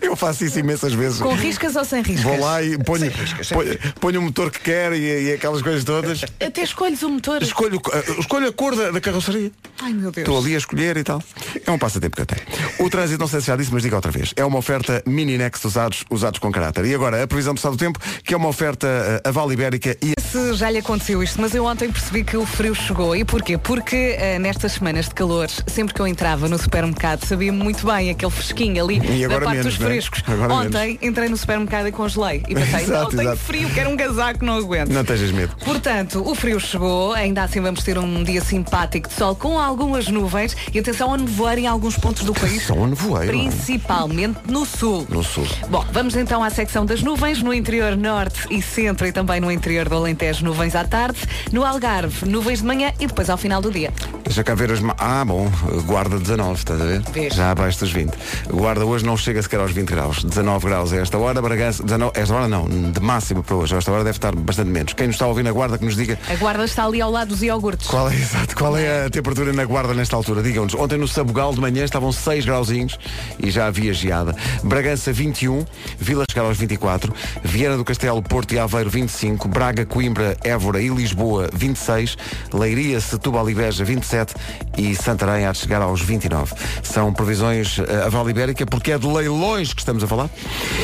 [0.01, 1.19] Eu faço isso imensas vezes.
[1.21, 2.24] Com riscas ou sem riscas?
[2.25, 3.11] Vou lá e ponho,
[3.53, 6.23] ponho, ponho o motor que quero e, e aquelas coisas todas.
[6.39, 7.41] Até escolhes o motor.
[7.43, 9.51] Escolho, eh, escolho a cor da, da carroceria.
[9.81, 10.27] Ai meu Deus.
[10.27, 11.21] Estou ali a escolher e tal.
[11.65, 12.41] É um passatempo que eu tenho.
[12.79, 14.33] O trânsito, não sei se já disse, mas diga outra vez.
[14.35, 16.85] É uma oferta mini next usados, usados com caráter.
[16.85, 19.53] E agora, a previsão do estado do tempo, que é uma oferta eh, a Vale
[19.53, 23.15] Ibérica e Se já lhe aconteceu isto, mas eu ontem percebi que o frio chegou.
[23.15, 23.57] E porquê?
[23.57, 28.09] Porque eh, nestas semanas de calor, sempre que eu entrava no supermercado, sabia muito bem
[28.09, 29.87] aquele fresquinho ali E da agora parte menos, dos é?
[29.89, 30.23] frescos.
[30.27, 32.14] Agora ontem entrei no supermercado e congelei.
[32.47, 33.37] E pensei, Exato, não, tenho exato.
[33.37, 34.89] frio, quero um casaco, não aguento.
[34.91, 35.55] não tejas medo.
[35.63, 40.07] Portanto, o frio chegou, ainda assim vamos ter um dia simpático de sol com algumas
[40.07, 42.63] nuvens e atenção a nevoeiro em alguns pontos do país.
[42.63, 43.31] Só um nevoeiro.
[43.37, 45.05] Principalmente no sul.
[45.09, 45.45] No sul.
[45.69, 47.41] Bom, vamos então à secção das nuvens.
[47.41, 51.19] No interior norte e centro e também no interior do Alentejo, nuvens à tarde.
[51.51, 53.91] No Algarve, nuvens de manhã e depois ao final do dia.
[54.23, 54.79] Deixa cá ver as.
[54.97, 55.49] Ah, bom,
[55.85, 57.01] guarda 19, estás a ver?
[57.11, 57.33] Vês.
[57.33, 58.13] Já abaixo dos 20.
[58.49, 60.23] Guarda hoje não chega sequer aos 20 graus.
[60.23, 61.83] 19 graus a esta hora, Bragança.
[61.83, 63.75] 19, esta hora não, de máximo para hoje.
[63.75, 64.93] Esta hora deve estar bastante menos.
[64.93, 67.11] Quem nos está a ouvir na guarda que nos diga A guarda está ali ao
[67.11, 67.87] lado dos iogurtes.
[67.87, 70.41] qual é, exato, qual é a temperatura na guarda nesta altura.
[70.43, 70.73] Digam-nos.
[70.75, 72.97] Ontem no Sabugal de manhã estavam 6 grauzinhos
[73.39, 74.35] e já havia geada.
[74.63, 75.65] Bragança 21,
[75.97, 77.13] Vila chegar aos 24,
[77.43, 82.17] Viana do Castelo, Porto e Aveiro 25, Braga, Coimbra, Évora e Lisboa 26,
[82.53, 84.33] Leiria, Setúbal e Beja 27
[84.77, 86.53] e Santarém há de chegar aos 29.
[86.83, 90.29] São previsões eh, a Vale Ibérica porque é de leilões que estamos a falar.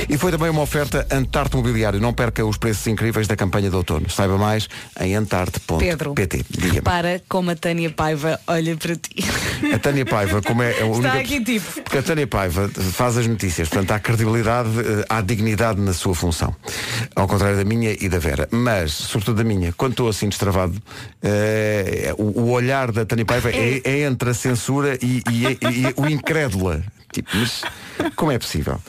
[0.09, 1.99] E foi também uma oferta Antarte Mobiliário.
[1.99, 4.09] Não perca os preços incríveis da campanha de outono.
[4.09, 4.67] Saiba mais
[4.99, 6.45] em Pedro, antarte.pt.
[6.49, 6.81] Diga-me.
[6.81, 9.15] para como a Tânia Paiva olha para ti.
[9.73, 11.81] A Tânia Paiva, como é a única Está aqui tipo.
[11.81, 16.15] Porque a Tânia Paiva faz as notícias, portanto há credibilidade, eh, há dignidade na sua
[16.15, 16.55] função.
[17.15, 18.47] Ao contrário da minha e da Vera.
[18.51, 20.75] Mas, sobretudo da minha, quando estou assim destravado,
[21.21, 25.81] eh, o, o olhar da Tânia Paiva é, é entre a censura e, e- e-
[25.87, 26.83] e o incrédula.
[27.11, 27.63] Tipo, mas
[28.15, 28.79] como é possível?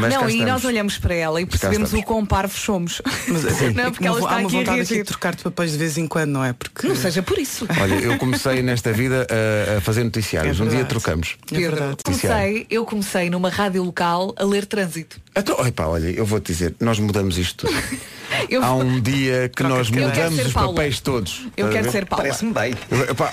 [0.00, 0.52] Mas não, e estamos.
[0.52, 3.00] nós olhamos para ela e percebemos o quão parvos somos.
[3.28, 4.96] Mas, assim, não, porque ela está há uma aqui a vontade aqui reagir.
[4.98, 6.52] de trocar de papéis de vez em quando, não é?
[6.52, 7.66] Porque Não seja por isso.
[7.80, 10.60] Olha, eu comecei nesta vida a, a fazer noticiários.
[10.60, 11.36] É um dia trocamos.
[11.50, 15.20] É Pedro, comecei, eu comecei numa rádio local a ler trânsito.
[15.34, 17.82] Então, epá, olha, eu vou-te dizer, nós mudamos isto tudo.
[18.48, 19.88] Eu, Há um dia que nós.
[19.88, 20.74] Eu quero mudamos os Paula.
[20.74, 21.46] papéis todos.
[21.54, 21.90] eu a quero ver?
[21.90, 22.24] ser Paula.
[22.24, 22.74] Parece-me bem.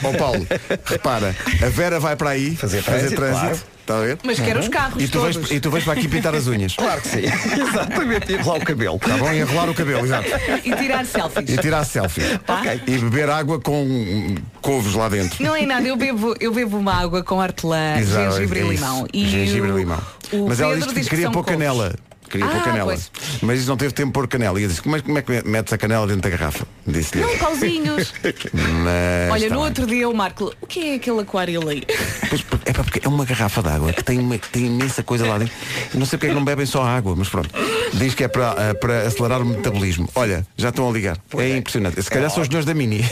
[0.03, 0.45] Ó Paulo,
[0.85, 3.59] repara, a Vera vai para aí Fazer trânsito, claro.
[3.89, 4.19] Está a ver?
[4.23, 5.35] Mas quero os carros E tu, todos.
[5.35, 6.75] vais, e tu vais para aqui pintar as unhas.
[6.75, 7.23] Claro que sim.
[7.59, 8.31] Exatamente.
[8.33, 8.97] E lá o cabelo.
[8.97, 9.33] Está bom?
[9.33, 10.27] E enrolar o cabelo, exato.
[10.63, 11.49] E tirar selfies.
[11.49, 12.21] E tirar selfie.
[12.47, 12.81] Ok.
[12.85, 15.43] E beber água com couves lá dentro.
[15.43, 18.69] Não é nada, eu bebo, eu bebo uma água com hortelã, Exato, gengibre é e
[18.69, 19.07] limão.
[19.11, 20.01] Gengibre o- e limão.
[20.33, 21.57] o Mas ela Pedro disse que diz queria são pôr couves.
[21.59, 21.95] canela.
[22.29, 22.85] Queria pôr Ah, canela.
[22.85, 23.11] pois.
[23.41, 24.59] Mas isso não teve tempo de pôr canela.
[24.59, 26.65] E eu disse, como é, como é que metes a canela dentro da garrafa?
[26.87, 27.21] Disse-lhe.
[27.23, 28.13] Não, pauzinhos.
[28.53, 29.69] Mas Olha, está no bem.
[29.69, 31.83] outro dia o Marco, o que é aquele aquário ali?
[32.29, 35.39] Pois, é porque é uma garrafa de água que tem, uma- tem imensa coisa lá
[35.39, 35.53] dentro.
[35.91, 37.49] Eu não sei porque é que não bebem só água, mas pronto.
[37.93, 40.07] Diz que é para, eh, para acelerar o metabolismo.
[40.13, 41.17] Olha, já estão a ligar.
[41.39, 41.99] É impressionante.
[42.03, 43.03] Se calhar são os senhores da Mini.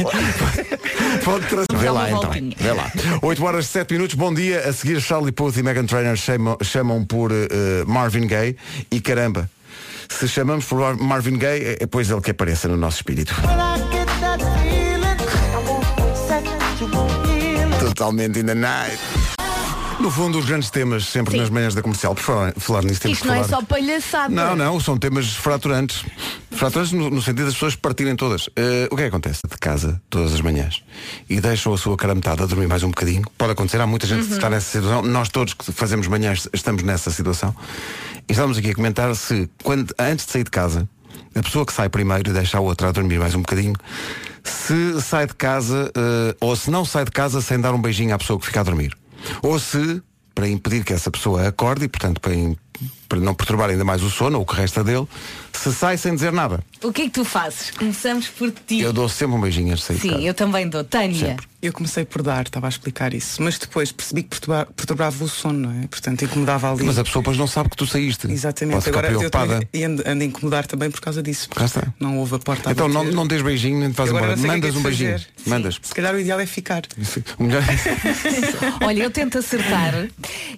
[1.24, 1.66] Pode trazer.
[1.76, 2.30] Vê Dá lá então.
[2.58, 2.92] Vê lá.
[3.22, 4.16] 8 horas e 7 minutos.
[4.16, 4.60] Bom dia.
[4.70, 7.48] A seguir, Charlie Puth e Megan Trainor chamam, chamam por eh,
[7.88, 8.56] Marvin Gaye.
[8.92, 9.50] E caramba,
[10.10, 13.34] se chamamos por Mar- Marvin Gaye, é, é pois ele que apareça no nosso espírito.
[17.80, 19.00] Totalmente in the night.
[20.00, 21.40] No fundo, os grandes temas sempre Sim.
[21.40, 22.14] nas manhãs da comercial.
[22.14, 23.62] Por falar, falar nisso, temos Isto que não é falar.
[23.62, 24.34] só palhaçada.
[24.34, 26.06] Não, não, são temas fraturantes.
[26.52, 28.48] Fraturantes no, no sentido das pessoas partirem todas.
[28.56, 29.42] Eh, o que é que acontece?
[29.50, 30.84] De casa, todas as manhãs,
[31.28, 33.24] e deixam a sua carametada a dormir mais um bocadinho.
[33.38, 35.02] Pode acontecer, há muita gente que está nessa situação.
[35.02, 37.56] Nós todos que fazemos manhãs estamos nessa situação.
[38.30, 40.88] E estamos aqui a comentar se, quando, antes de sair de casa,
[41.34, 43.74] a pessoa que sai primeiro e deixa a outra a dormir mais um bocadinho,
[44.44, 48.14] se sai de casa, eh, ou se não sai de casa sem dar um beijinho
[48.14, 48.96] à pessoa que fica a dormir.
[49.42, 50.02] Ou se,
[50.36, 52.58] para impedir que essa pessoa acorde e, portanto, para, im-
[53.10, 55.08] para não perturbar ainda mais o sono ou o que resta dele,
[55.54, 56.60] se sai sem dizer nada.
[56.84, 57.72] O que é que tu fazes?
[57.72, 58.82] Começamos por ti.
[58.82, 60.22] Eu dou sempre um beijinho antes de sair Sim, casa.
[60.22, 60.84] eu também dou.
[60.84, 61.28] Tânia.
[61.30, 61.48] Sempre.
[61.60, 65.28] Eu comecei por dar, estava a explicar isso, mas depois percebi que perturba- perturbava o
[65.28, 65.88] sono, não é?
[65.88, 66.84] Portanto, incomodava ali.
[66.84, 68.30] Mas a pessoa depois não sabe que tu saíste.
[68.32, 68.76] Exatamente.
[68.76, 69.54] Pode ficar Agora eu preocupada.
[69.54, 71.50] também e ando, ando a incomodar também por causa disso.
[71.50, 71.82] Cá está.
[72.00, 74.34] Não houve a porta a Então não, não des beijinho nem te faz embora.
[74.34, 75.12] é Mandas um é de beijinho.
[75.14, 75.28] fazer.
[75.48, 75.80] Mandas.
[75.82, 76.84] Se calhar o ideal é ficar.
[77.40, 77.64] Melhor-
[78.86, 80.08] Olha, eu tento acertar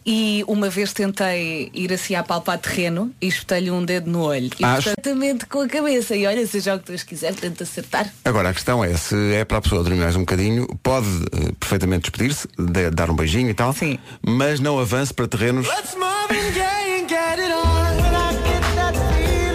[0.06, 4.22] e uma vez tentei ir assim assim a palpar terreno e espetei-lhe um dedo no
[4.24, 4.50] olho.
[4.60, 6.16] E Acho- exatamente com a cabeça.
[6.16, 8.12] E olha, seja o que Deus quiser, tenta acertar.
[8.26, 11.52] Agora a questão é, se é para a pessoa dormir mais um bocadinho, pode eh,
[11.60, 14.00] perfeitamente despedir-se, de- dar um beijinho e tal, Sim.
[14.26, 15.68] mas não avance para terrenos.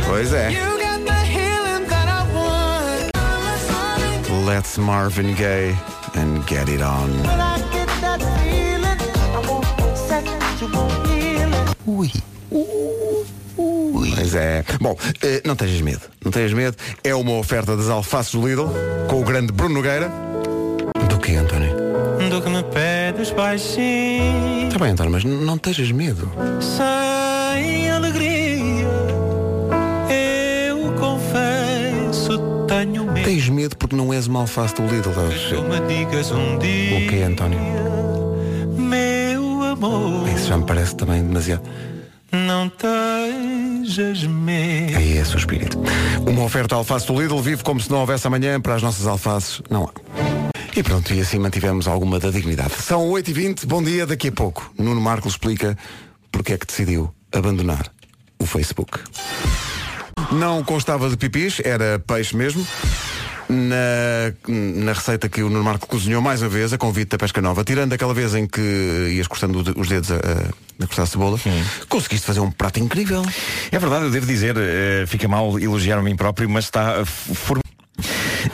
[0.07, 0.51] Pois é.
[4.47, 5.75] Let's Marvin Gaye
[6.17, 7.09] and get it on.
[11.87, 12.11] Ui.
[14.15, 14.65] Pois é.
[14.81, 16.03] Bom, eh, não tenhas medo.
[16.25, 16.77] Não tenhas medo.
[17.03, 18.69] É uma oferta das alfaces do Lidl
[19.09, 20.11] com o grande Bruno Nogueira.
[21.09, 21.75] Do que, António?
[22.31, 26.31] Do que me pedes baixinho Está bem, António, mas não tenhas medo.
[26.61, 28.87] Sem alegria
[30.69, 35.11] Eu confesso tenho medo Tens medo porque não és uma alface do Lidl.
[35.11, 35.65] Tu Deus.
[35.69, 37.59] me digas um dia O que, António?
[38.77, 41.63] Meu amor Isso já me parece também demasiado.
[42.33, 43.54] Não tejas
[44.97, 45.79] Aí é esse o espírito.
[46.27, 49.61] Uma oferta alface do Lidl vive como se não houvesse amanhã para as nossas alfaces.
[49.71, 49.91] Não há.
[50.77, 52.75] E pronto, e assim mantivemos alguma da dignidade.
[52.81, 54.73] São 8h20, bom dia, daqui a pouco.
[54.77, 55.79] Nuno Marco explica
[56.33, 57.87] porque é que decidiu abandonar
[58.41, 58.99] o Facebook.
[60.33, 62.67] Não constava de pipis, era peixe mesmo.
[63.49, 67.41] Na, na receita que o Nuno Marco cozinhou mais uma vez, a convite da pesca
[67.43, 68.61] nova, tirando aquela vez em que
[69.13, 71.39] ias cortando os dedos a, a, a cortar a cebola,
[71.89, 73.23] conseguiste fazer um prato incrível.
[73.71, 77.05] É verdade, eu devo dizer, eh, fica mal elogiar a mim próprio, mas está eh,
[77.05, 77.64] for-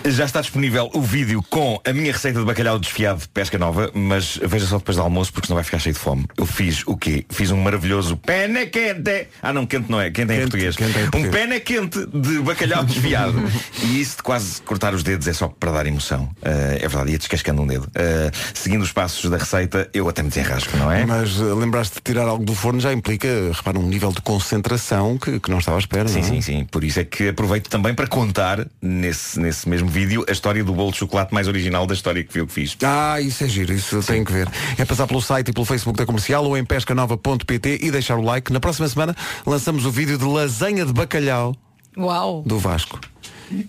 [0.04, 3.90] Já está disponível o vídeo com a minha receita de bacalhau desfiado de pesca nova,
[3.94, 6.26] mas veja só depois do almoço porque senão vai ficar cheio de fome.
[6.36, 7.24] Eu fiz o quê?
[7.28, 9.28] Fiz um maravilhoso pena quente.
[9.42, 10.76] Ah não, quente não é, quente é em português.
[10.76, 13.42] quente é em um pena quente de bacalhau desfiado.
[13.84, 16.30] e isso de quase cortar os dedos é só para dar emoção.
[16.42, 17.88] Eh, é verdade, ia descascando um dedo.
[17.94, 21.04] Eh, seguindo os passos da receita, eu até me desenrasco, não é?
[21.04, 25.18] Mas eh, lembraste de tirar algo do forno já implica, repara, um nível de concentração
[25.18, 26.08] que, que não estava à espera.
[26.08, 26.30] Sim, não é?
[26.30, 26.64] sim, sim.
[26.64, 30.72] Por isso é que aproveito também para contar nesse, nesse mesmo vídeo a história do
[30.72, 32.76] bolo de chocolate mais original da história que eu que fiz.
[32.82, 34.48] Ah, isso é giro, isso eu tenho que ver.
[34.78, 38.22] É passar pelo site e pelo Facebook da comercial ou em pescanova.pt e deixar o
[38.22, 38.52] like.
[38.52, 39.14] Na próxima semana
[39.46, 41.54] lançamos o vídeo de lasanha de bacalhau
[41.96, 42.42] Uau!
[42.46, 42.98] do Vasco.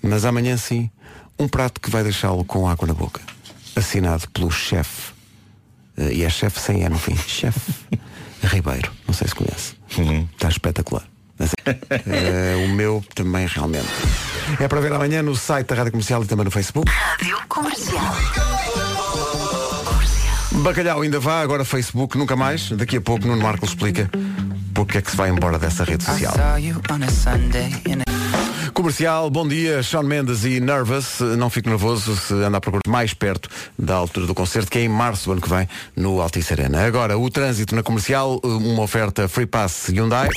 [0.01, 0.89] Mas amanhã sim,
[1.37, 3.19] um prato que vai deixá-lo com água na boca.
[3.75, 5.11] Assinado pelo chefe.
[5.97, 7.15] Eh, E é chefe sem E no fim.
[7.27, 7.59] Chefe
[8.43, 8.91] Ribeiro.
[9.07, 9.75] Não sei se conhece.
[10.33, 11.03] Está espetacular.
[11.41, 11.51] Mas,
[11.89, 13.87] eh, o meu também realmente.
[14.59, 16.91] É para ver amanhã no site da Rádio Comercial e também no Facebook.
[16.91, 18.15] Rádio Comercial.
[20.51, 22.69] Bacalhau ainda vá, agora Facebook nunca mais.
[22.71, 24.07] Daqui a pouco Nuno Marco explica
[24.75, 26.33] porque é que se vai embora dessa rede social.
[28.73, 31.19] Comercial, bom dia, Sean Mendes e Nervous.
[31.37, 34.83] Não fique nervoso se anda a procurar mais perto da altura do concerto, que é
[34.83, 36.85] em março do ano que vem, no Altice Arena.
[36.85, 40.29] Agora, o trânsito na comercial, uma oferta Free Pass Hyundai.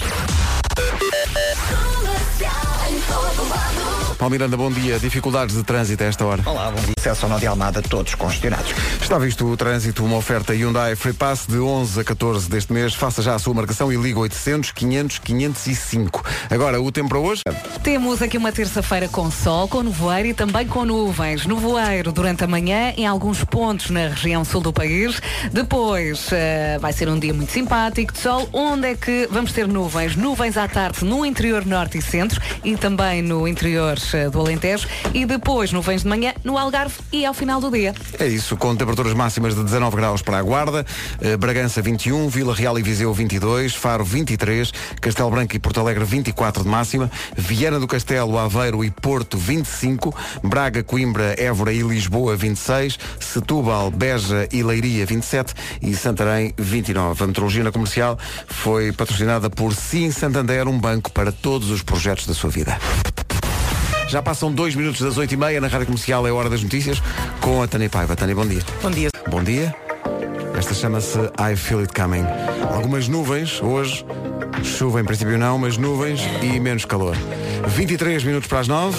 [4.25, 4.99] Paulo Miranda, bom dia.
[4.99, 6.43] Dificuldades de trânsito a esta hora.
[6.47, 6.95] Olá, bom dia.
[6.99, 8.73] Acesso ao Nó de Almada, todos congestionados.
[8.99, 12.95] Está visto o trânsito, uma oferta Hyundai Free Pass de 11 a 14 deste mês.
[12.95, 16.25] Faça já a sua marcação e liga 800 500 505.
[16.49, 17.43] Agora, o tempo para hoje?
[17.83, 21.45] Temos aqui uma terça-feira com sol, com nevoeiro e também com nuvens.
[21.45, 25.21] Nevoeiro durante a manhã em alguns pontos na região sul do país.
[25.53, 28.49] Depois eh, vai ser um dia muito simpático de sol.
[28.55, 30.17] Onde é que vamos ter nuvens?
[30.17, 33.99] Nuvens à tarde no interior norte e centro e também no interior
[34.31, 34.89] do Alentejo.
[35.13, 37.95] E depois nuvens de manhã no Algarve e ao final do dia.
[38.19, 40.87] É isso, com temperaturas máximas de 19 graus para a Guarda,
[41.21, 46.05] eh, Bragança 21, Vila Real e Viseu 22, Faro 23, Castelo Branco e Porto Alegre
[46.05, 52.37] 24 de máxima, Viana do Castelo, Aveiro e Porto 25, Braga, Coimbra, Évora e Lisboa
[52.37, 57.23] 26, Setúbal, Beja e Leiria 27 e Santarém 29.
[57.23, 62.27] A meteorologia na comercial foi patrocinada por Sim Santander, um banco para todos os projetos
[62.27, 62.79] da sua vida.
[64.09, 67.03] Já passam dois minutos das oito e meia na Rádio Comercial, é hora das notícias,
[67.41, 68.15] com a Tânia Paiva.
[68.15, 68.63] Tânia, bom dia.
[68.83, 69.11] Bom dia.
[69.29, 69.75] Bom dia.
[70.57, 72.25] Esta chama-se I Feel It Coming.
[72.73, 74.05] Algumas nuvens hoje,
[74.63, 77.17] chuva em princípio não, mas nuvens e menos calor.
[77.69, 78.97] 23 minutos para as 9.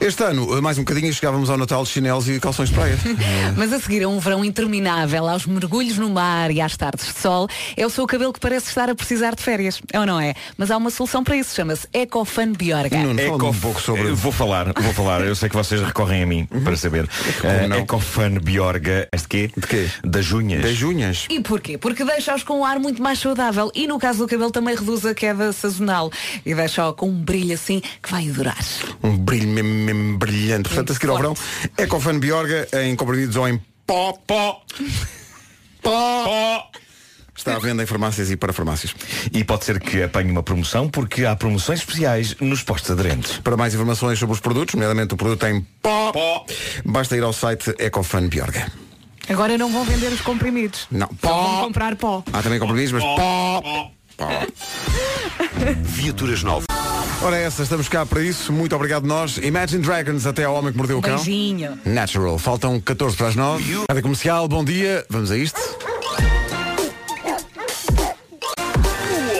[0.00, 2.98] Este ano, mais um bocadinho, chegávamos ao Natal de chinelos e calções de praia.
[3.56, 7.20] Mas a seguir a um verão interminável, aos mergulhos no mar e às tardes de
[7.20, 9.80] sol, é o seu cabelo que parece estar a precisar de férias.
[9.92, 10.34] É ou não é?
[10.56, 12.98] Mas há uma solução para isso, chama-se Ecofan Biorga.
[12.98, 15.20] Fala Eco- um pouco sobre Eh, Vou falar, vou falar.
[15.22, 17.08] Eu sei que vocês recorrem a mim para saber.
[17.68, 17.76] Não?
[17.78, 19.08] Uh, Ecofan Biorga.
[19.12, 19.50] És de quê?
[19.56, 19.88] De quê?
[20.04, 20.62] Das unhas.
[20.62, 21.26] das unhas.
[21.30, 21.78] E porquê?
[21.78, 25.04] Porque deixa-os com um ar muito mais saudável e no caso do cabelo também reduz
[25.06, 26.10] a queda sazonal
[26.44, 28.58] e deixa-o com um brilho assim que vai durar.
[29.02, 30.68] Um brilho mesmo, mesmo brilhante.
[30.68, 31.34] Portanto, a seguir ao verão,
[31.76, 34.62] Ecofan Biorga em comprimidos ou em pó, pó,
[35.82, 36.70] pó.
[37.36, 38.92] Está à venda em farmácias e para farmácias.
[39.32, 43.38] E pode ser que apanhe uma promoção, porque há promoções especiais nos postos aderentes.
[43.38, 46.44] Para mais informações sobre os produtos, nomeadamente o produto em pó, Pó.
[46.84, 48.70] basta ir ao site Ecofan Biorga.
[49.28, 50.86] Agora não vão vender os comprimidos.
[50.90, 51.64] Não, Só vão pó.
[51.66, 52.24] comprar pó.
[52.32, 53.60] Há também compromissos, mas pó.
[53.62, 53.92] Pó.
[55.82, 56.66] Viaturas novas.
[57.22, 58.52] Ora essa, estamos cá para isso.
[58.52, 59.38] Muito obrigado nós.
[59.38, 61.16] Imagine Dragons até ao homem que mordeu o cão.
[61.16, 61.78] Beijinho.
[61.84, 62.38] Natural.
[62.38, 63.84] Faltam 14 para as 9.
[63.90, 65.04] Rádio Comercial, bom dia.
[65.10, 65.60] Vamos a isto.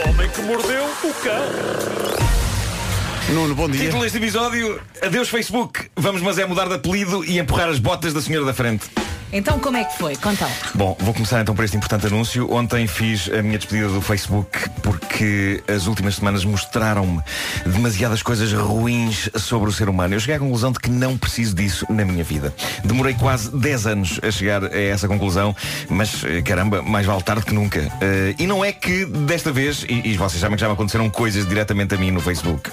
[0.04, 2.28] O homem que mordeu o cão.
[3.34, 3.84] Nuno, bom dia.
[3.84, 5.88] Título deste episódio: Adeus Facebook.
[5.96, 8.86] Vamos, mas é mudar de apelido e empurrar as botas da senhora da frente.
[9.32, 10.16] Então como é que foi?
[10.16, 10.52] Conta lá.
[10.74, 12.50] Bom, vou começar então por este importante anúncio.
[12.52, 14.48] Ontem fiz a minha despedida do Facebook
[14.82, 17.20] porque as últimas semanas mostraram-me
[17.66, 20.14] demasiadas coisas ruins sobre o ser humano.
[20.14, 22.54] Eu cheguei à conclusão de que não preciso disso na minha vida.
[22.84, 25.54] Demorei quase 10 anos a chegar a essa conclusão,
[25.90, 27.80] mas eh, caramba, mais vale tarde que nunca.
[28.00, 31.08] Eh, e não é que desta vez, e, e vocês sabem que já me aconteceram
[31.10, 32.70] coisas diretamente a mim no Facebook,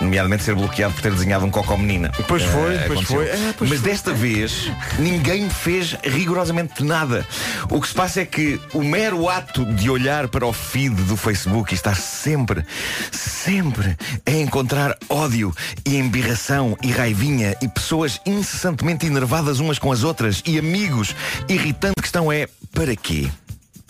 [0.00, 2.12] nomeadamente ser bloqueado por ter desenhado um cocó menina.
[2.28, 3.24] Pois foi, Eh, pois foi.
[3.28, 3.90] É, pois mas foi.
[3.90, 7.26] desta vez ninguém me fez rigorosamente nada.
[7.70, 11.16] O que se passa é que o mero ato de olhar para o feed do
[11.16, 12.64] Facebook e estar sempre,
[13.10, 20.02] sempre a encontrar ódio e embirração e raivinha e pessoas incessantemente enervadas umas com as
[20.02, 21.14] outras e amigos
[21.48, 23.30] irritando que estão é para quê?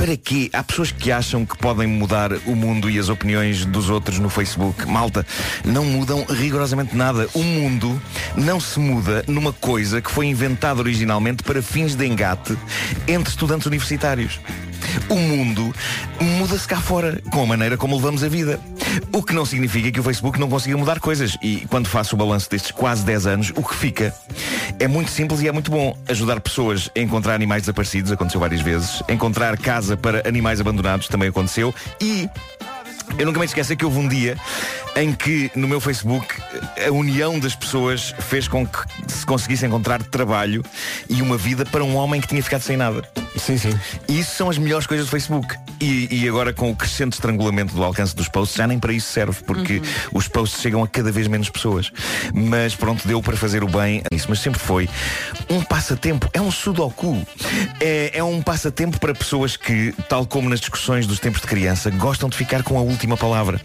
[0.06, 0.48] Para quê?
[0.52, 4.30] Há pessoas que acham que podem mudar o mundo e as opiniões dos outros no
[4.30, 4.86] Facebook.
[4.86, 5.26] Malta,
[5.64, 7.28] não mudam rigorosamente nada.
[7.34, 8.00] O mundo
[8.36, 12.56] não se muda numa coisa que foi inventada originalmente para fins de engate
[13.08, 14.38] entre estudantes universitários.
[15.08, 15.74] O mundo
[16.20, 18.60] muda-se cá fora com a maneira como levamos a vida.
[19.12, 21.36] O que não significa que o Facebook não consiga mudar coisas.
[21.42, 24.14] E quando faço o balanço destes quase 10 anos, o que fica
[24.78, 25.96] é muito simples e é muito bom.
[26.08, 29.02] Ajudar pessoas a encontrar animais desaparecidos, aconteceu várias vezes.
[29.08, 31.74] Encontrar casa para animais abandonados, também aconteceu.
[32.00, 32.28] E
[33.18, 34.36] eu nunca me esqueço que houve um dia
[34.96, 36.26] em que no meu Facebook
[36.86, 40.64] a união das pessoas fez com que se conseguisse encontrar trabalho
[41.08, 43.08] e uma vida para um homem que tinha ficado sem nada.
[43.36, 43.78] Sim, sim.
[44.08, 45.54] E isso são as melhores coisas do Facebook.
[45.78, 49.12] E, e agora com o crescente estrangulamento do alcance dos posts, já nem para isso
[49.12, 51.92] serve, porque os posts chegam a cada vez menos pessoas.
[52.32, 54.26] Mas pronto, deu para fazer o bem nisso.
[54.30, 54.88] Mas sempre foi
[55.50, 57.26] um passatempo, é um sudoku.
[57.78, 61.90] É, é um passatempo para pessoas que, tal como nas discussões dos tempos de criança,
[61.90, 63.60] gostam de ficar com a última palavra.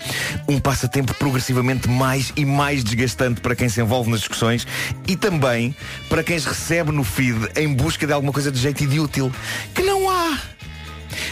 [0.47, 4.67] Um passatempo progressivamente mais e mais desgastante para quem se envolve nas discussões
[5.07, 5.75] e também
[6.09, 8.99] para quem as recebe no feed em busca de alguma coisa de jeito e de
[8.99, 9.31] útil.
[9.73, 10.39] Que não há!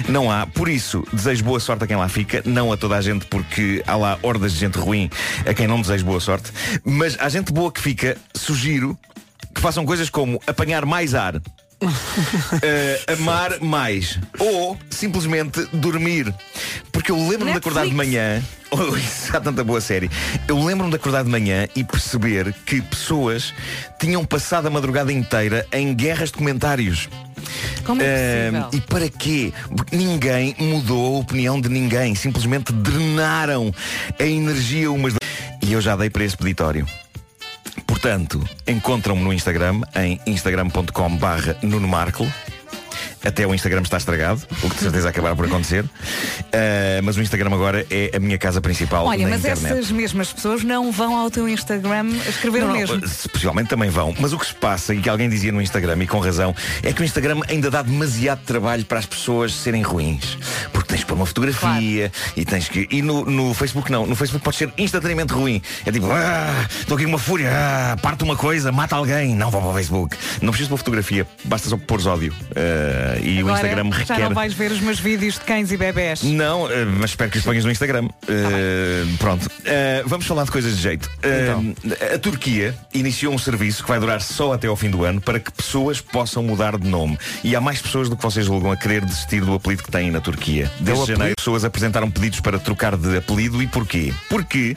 [0.08, 3.02] Não há, por isso desejo boa sorte a quem lá fica, não a toda a
[3.02, 5.10] gente, porque há lá hordas de gente ruim
[5.46, 6.52] a quem não desejo boa sorte,
[6.84, 8.98] mas à gente boa que fica, sugiro
[9.54, 11.42] que façam coisas como apanhar mais ar.
[12.62, 16.34] eh, amar mais ou simplesmente dormir
[16.92, 20.10] porque eu lembro-me de acordar de manhã oh, isso há tanta boa série
[20.48, 23.54] eu lembro-me de acordar de manhã e perceber que pessoas
[24.00, 27.08] tinham passado a madrugada inteira em guerras de comentários
[27.86, 28.70] Como é possível?
[28.74, 29.54] e para quê?
[29.76, 32.14] Porque ninguém mudou a opinião de ninguém.
[32.14, 33.74] Simplesmente drenaram
[34.20, 35.14] a energia umas.
[35.66, 36.86] E eu já dei para esse peditório.
[38.02, 42.26] Portanto, encontram-me no Instagram em instagram.com barra Nuno Marco.
[43.24, 45.84] Até o Instagram está estragado, o que de certeza acabará por acontecer.
[46.52, 49.74] Eh, mas o Instagram agora é a minha casa principal Olha, na mas internet.
[49.74, 53.08] essas mesmas pessoas não vão ao teu Instagram escrever Não, o não, mesmo.
[53.08, 54.16] se- Possivelmente também vão.
[54.20, 56.94] Mas o que se passa, e que alguém dizia no Instagram, e com razão, é
[56.94, 60.38] que o Instagram ainda dá demasiado trabalho para as pessoas serem ruins.
[60.72, 62.88] Porque tens que pôr uma fotografia e tens que.
[62.90, 64.06] E no, no Facebook não.
[64.06, 65.62] No Facebook pode ser instantaneamente ruim.
[65.86, 69.36] É tipo, ah, estou aqui com uma fúria, ah, parte uma coisa, mata alguém.
[69.36, 70.18] Não vou para o Facebook.
[70.42, 72.34] Não preciso de uma fotografia, basta só pôr ódio.
[72.56, 74.20] Ah, e o Agora, Instagram já requer.
[74.30, 76.22] não vais ver os meus vídeos de cães e bebés.
[76.24, 78.08] Não, eh, mas espero que os ponhas no Instagram.
[78.28, 79.50] Eh, pronto.
[79.66, 81.10] Eh, vamos falar de coisas de jeito.
[81.24, 85.20] Eh, A Turquia iniciou um serviço que vai durar só até ao fim do ano
[85.22, 87.18] para que pessoas possam mudar de nome.
[87.44, 90.12] E há mais pessoas do que vocês julgam a querer desistir do apelido que têm
[90.12, 90.72] na Turquia.
[90.80, 94.14] Desde janeiro, pessoas apresentaram pedidos para trocar de apelido e porquê?
[94.30, 94.76] Porque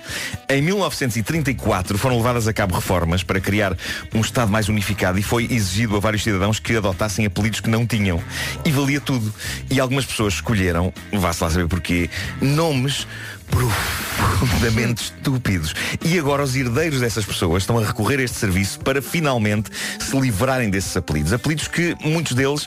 [0.49, 3.77] em 1934 foram levadas a cabo reformas para criar
[4.15, 7.87] um Estado mais unificado e foi exigido a vários cidadãos que adotassem apelidos que não
[7.87, 8.22] tinham.
[8.65, 9.33] E valia tudo.
[9.71, 12.09] E algumas pessoas escolheram, vá-se lá saber porquê,
[12.41, 13.07] nomes
[13.51, 15.75] profundamente estúpidos.
[16.05, 20.19] E agora os herdeiros dessas pessoas estão a recorrer a este serviço para finalmente se
[20.19, 21.33] livrarem desses apelidos.
[21.33, 22.67] Apelidos que muitos deles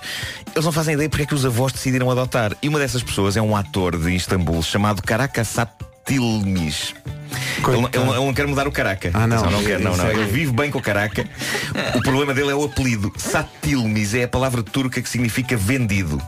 [0.53, 2.55] eles não fazem ideia porque é que os avós decidiram adotar.
[2.61, 5.71] E uma dessas pessoas é um ator de Istambul chamado Karakasat
[6.05, 6.93] Tilmis.
[7.67, 9.09] Ele, não- ele ele não quer mudar o caraca.
[9.13, 9.49] Ah, não.
[9.49, 10.05] Não quer, não, não.
[10.05, 10.19] Segue.
[10.19, 11.25] Ele vive bem com o caraca.
[11.95, 13.11] O problema dele é o apelido.
[13.17, 16.21] Satilmis é a palavra turca que significa vendido.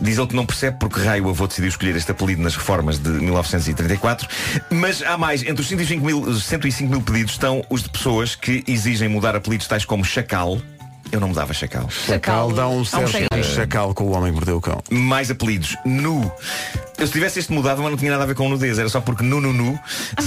[0.00, 3.08] Diz ele que não percebe porque raio avô decidiu escolher este apelido nas reformas de
[3.08, 4.28] 1934.
[4.70, 5.42] Mas há mais.
[5.42, 9.66] Entre os 105 mil, 105 mil pedidos estão os de pessoas que exigem mudar apelidos
[9.66, 10.60] tais como Chacal.
[11.12, 11.88] Eu não mudava Chacal.
[11.88, 13.44] Chacal dá um certo cheirinho.
[13.44, 14.82] chacal com o homem que mordeu o cão.
[14.90, 15.76] Mais apelidos.
[15.84, 16.30] Nu.
[16.98, 18.78] Eu se tivesse este mudado, mas não tinha nada a ver com nudez.
[18.78, 19.78] Era só porque nu, nu, nu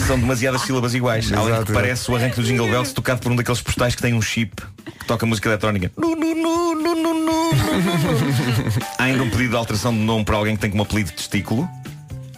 [0.07, 1.32] são demasiadas sílabas iguais.
[1.32, 4.13] Além que parece o arranque do Jingle Bells tocado por um daqueles postais que tem
[4.13, 4.61] um chip
[4.99, 5.91] que toca música eletrónica.
[5.97, 7.51] Nu, nu, nu, nu, nu, nu.
[8.97, 11.69] Há ainda um pedido de alteração de nome para alguém que tem como apelido testículo.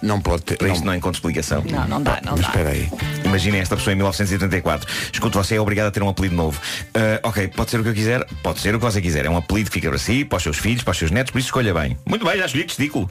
[0.02, 0.58] Não pode ter.
[0.58, 1.64] Para não- isto não encontro explicação.
[1.70, 2.48] Não, não dá, não Mas dá.
[2.48, 2.90] espera aí.
[3.24, 4.88] Imaginem esta pessoa em 1984.
[5.14, 6.60] Escuto, você é obrigado a ter um apelido novo.
[6.94, 8.26] Ah, ok, pode ser o que eu quiser?
[8.44, 9.26] Pode ser o que você quiser.
[9.26, 11.32] É um apelido que fica para si, para os seus filhos, para os seus netos,
[11.32, 11.98] por isso escolha bem.
[12.06, 13.10] Muito bem, já escolhi testículo.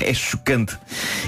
[0.00, 0.76] É chocante.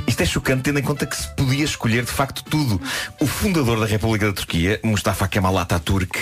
[0.06, 2.80] Isto é chocante tendo em conta que se podia escolher de facto tudo.
[3.20, 6.18] O fundador da República da Turquia, Mustafa Kemal Atatürk,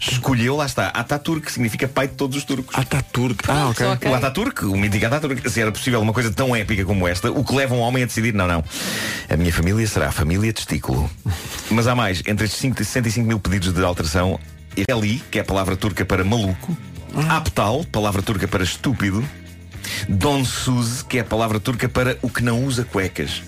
[0.00, 2.76] escolheu, lá está, Atatürk, que significa pai de todos os turcos.
[2.76, 3.44] Ataturk.
[3.48, 3.86] Ah, ok.
[3.86, 4.10] ok.
[4.10, 7.42] O Ataturk, o mítico Ataturk, se era possível uma coisa tão épica como esta, o
[7.42, 8.62] que leva um homem a decidir, não, não,
[9.28, 11.10] a minha família será a família testículo.
[11.70, 14.38] Mas há mais, entre estes 5 65 mil pedidos de alteração,
[14.88, 16.76] Eli, que é a palavra turca para maluco,
[17.28, 19.24] Aptal, palavra turca para estúpido,
[20.08, 23.42] Don Suz, que é a palavra turca para o que não usa cuecas.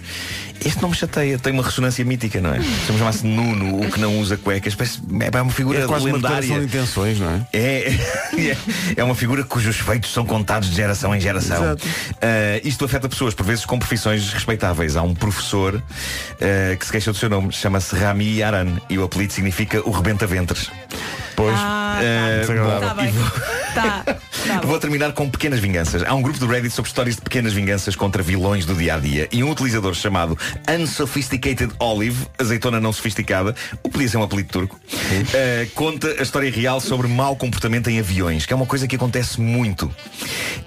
[0.64, 2.61] Este não me chateia, tem uma ressonância mítica, não é?
[2.87, 4.74] Chama chamar-se Nuno, o que não usa cuecas.
[4.74, 6.41] Parece, é uma figura É quase uma lendária.
[6.41, 7.47] declaração de intenções, não é?
[7.53, 7.91] É,
[8.51, 8.57] é,
[8.97, 11.76] é uma figura cujos feitos são contados de geração em geração.
[12.20, 14.97] Ah, isto afeta pessoas, por vezes, com profissões respeitáveis.
[14.97, 15.82] Há um professor
[16.41, 19.91] ah, que se queixa do seu nome, chama-se Rami Aran, e o apelido significa o
[19.91, 20.70] rebenta-ventres.
[21.37, 21.55] Pois.
[21.59, 21.99] Ah,
[22.41, 22.95] desagradável.
[22.97, 23.09] Bem.
[23.09, 23.30] e vou-
[23.76, 24.03] Tá.
[24.05, 24.14] tá
[24.62, 24.66] bom.
[24.68, 26.03] Vou terminar com pequenas vinganças.
[26.03, 28.99] Há um grupo do Reddit sobre histórias de pequenas vinganças contra vilões do dia a
[28.99, 29.28] dia.
[29.30, 30.39] E um utilizador chamado
[30.80, 34.80] Unsophisticated Olive, azeitona não sofisticada, o podia ser um apelido turco,
[35.34, 38.97] eh, conta a história real sobre mau comportamento em aviões, que é uma coisa que
[38.97, 39.93] acontece muito.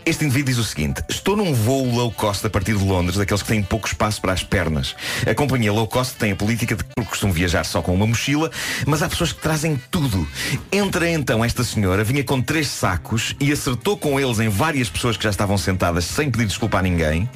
[0.06, 3.42] Este indivíduo diz o seguinte: Estou num voo low cost a partir de Londres, daqueles
[3.42, 4.96] que têm pouco espaço para as pernas.
[5.30, 8.52] A companhia low cost tem a política de que costumam viajar só com uma mochila,
[8.86, 10.28] mas há pessoas que trazem tudo.
[10.72, 15.18] Entra então esta senhora, vinha com três sacos e acertou com eles em várias pessoas
[15.18, 17.30] que já estavam sentadas sem pedir desculpa a ninguém.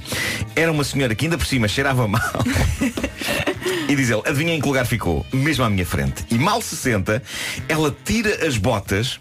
[0.56, 2.22] Era uma senhora que ainda por cima cheirava mal.
[3.88, 5.26] E diz ele, adivinha em que lugar ficou?
[5.32, 6.26] Mesmo à minha frente.
[6.32, 7.22] E mal se senta,
[7.68, 9.20] ela tira as botas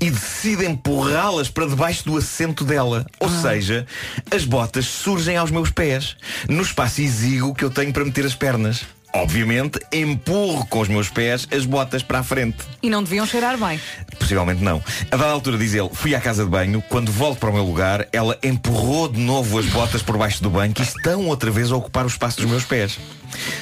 [0.00, 3.06] e decide empurrá-las para debaixo do assento dela.
[3.20, 3.86] Ou seja,
[4.30, 6.16] as botas surgem aos meus pés,
[6.48, 8.84] no espaço exíguo que eu tenho para meter as pernas.
[9.12, 12.58] Obviamente, empurro com os meus pés as botas para a frente.
[12.82, 13.80] E não deviam cheirar bem.
[14.18, 14.82] Possivelmente não.
[15.10, 17.64] A dada altura, diz ele, fui à casa de banho, quando volto para o meu
[17.64, 21.72] lugar, ela empurrou de novo as botas por baixo do banco e estão outra vez
[21.72, 22.98] a ocupar o espaço dos meus pés.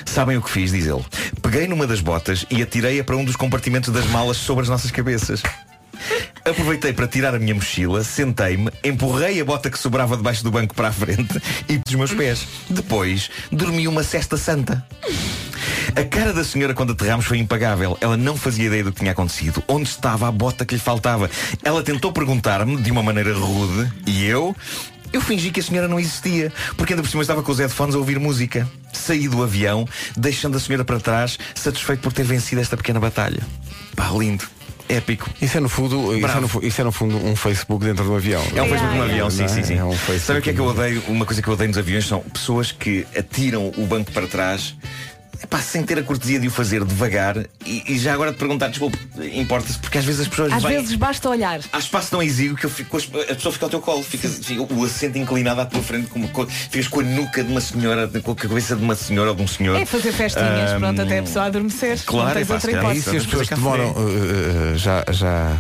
[0.05, 1.05] Sabem o que fiz, diz ele?
[1.41, 4.91] Peguei numa das botas e atirei-a para um dos compartimentos das malas sobre as nossas
[4.91, 5.43] cabeças.
[6.45, 10.75] Aproveitei para tirar a minha mochila, sentei-me, empurrei a bota que sobrava debaixo do banco
[10.75, 12.47] para a frente e dos meus pés.
[12.71, 14.87] Depois, dormi uma cesta santa.
[15.95, 17.97] A cara da senhora quando aterramos foi impagável.
[18.01, 19.63] Ela não fazia ideia do que tinha acontecido.
[19.67, 21.31] Onde estava a bota que lhe faltava?
[21.65, 24.55] Ela tentou perguntar-me de uma maneira rude e eu.
[25.13, 27.95] Eu fingi que a senhora não existia, porque ainda por cima estava com os headphones
[27.95, 28.69] a ouvir música.
[28.93, 33.41] Saí do avião, deixando a senhora para trás, satisfeito por ter vencido esta pequena batalha.
[33.95, 34.45] Pá, lindo.
[34.89, 35.29] Épico.
[35.41, 38.15] Isso é no fundo, isso é no, isso é no fundo um Facebook dentro do
[38.15, 38.43] avião.
[38.55, 39.49] É um Facebook no avião, sim, é?
[39.49, 39.79] sim, sim.
[39.79, 39.97] É um.
[40.19, 41.03] Sabe o que é que eu odeio?
[41.09, 44.77] Uma coisa que eu odeio nos aviões são pessoas que atiram o banco para trás.
[45.43, 48.69] Epá, sem ter a cortesia de o fazer devagar e, e já agora de perguntar,
[48.69, 48.99] desculpe,
[49.35, 51.61] importa-se, porque às vezes as pessoas Às vêm- vezes basta olhar.
[51.73, 54.63] Há espaço tão exíguo que eu fico, a pessoa fica ao teu colo, fica, fica
[54.75, 58.09] o assento inclinado à tua frente, como, com, ficas com a nuca de uma senhora,
[58.23, 59.77] com a cabeça de uma senhora ou de um senhor.
[59.77, 61.99] É fazer festinhas, Ahm, pronto, até a pessoa adormecer.
[62.05, 63.03] claro, é pá, E hipótese.
[63.11, 63.99] se as pessoas que demoram uh,
[64.75, 65.57] uh, já, já,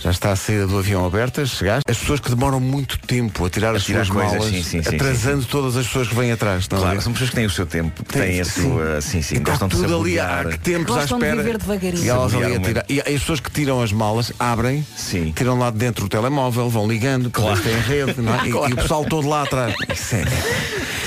[0.00, 3.50] já está a saída do avião aberta, chegaste, as pessoas que demoram muito tempo a
[3.50, 6.30] tirar as tirar suas coisas, malas, sim, sim, sim, atrasando todas as pessoas que vêm
[6.32, 6.62] atrás.
[6.62, 7.02] Estão a Claro, ver?
[7.02, 8.62] são pessoas que têm o seu tempo, que têm a sim.
[8.62, 9.00] sua.
[9.00, 11.42] Sim, sim, gostam de tudo ali há tempos à Gostam de espera.
[11.42, 12.04] viver devagarinho.
[12.04, 12.84] E elas ali a tirar.
[12.88, 15.32] E as pessoas que tiram as malas abrem, Sim.
[15.34, 18.46] tiram lá de dentro o telemóvel, vão ligando, se têm rede, não é?
[18.46, 19.74] E- e, o pessoal todo lá atrás.
[19.92, 20.24] Isso é.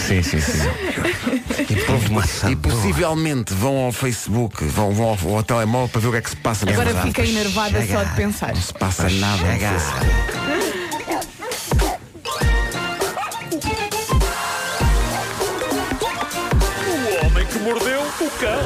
[0.07, 1.38] Sim, sim, sim.
[2.49, 6.21] E possivelmente vão ao Facebook, vão, vão ao, ao telemóvel para ver o que é
[6.21, 6.65] que se passa.
[6.65, 8.53] na Agora fiquei enervada só de pensar.
[8.53, 9.43] Não se passa nada.
[9.43, 10.05] no Facebook.
[17.21, 18.59] O homem que mordeu o cão.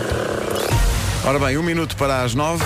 [1.25, 2.63] Ora bem, um minuto para as nove.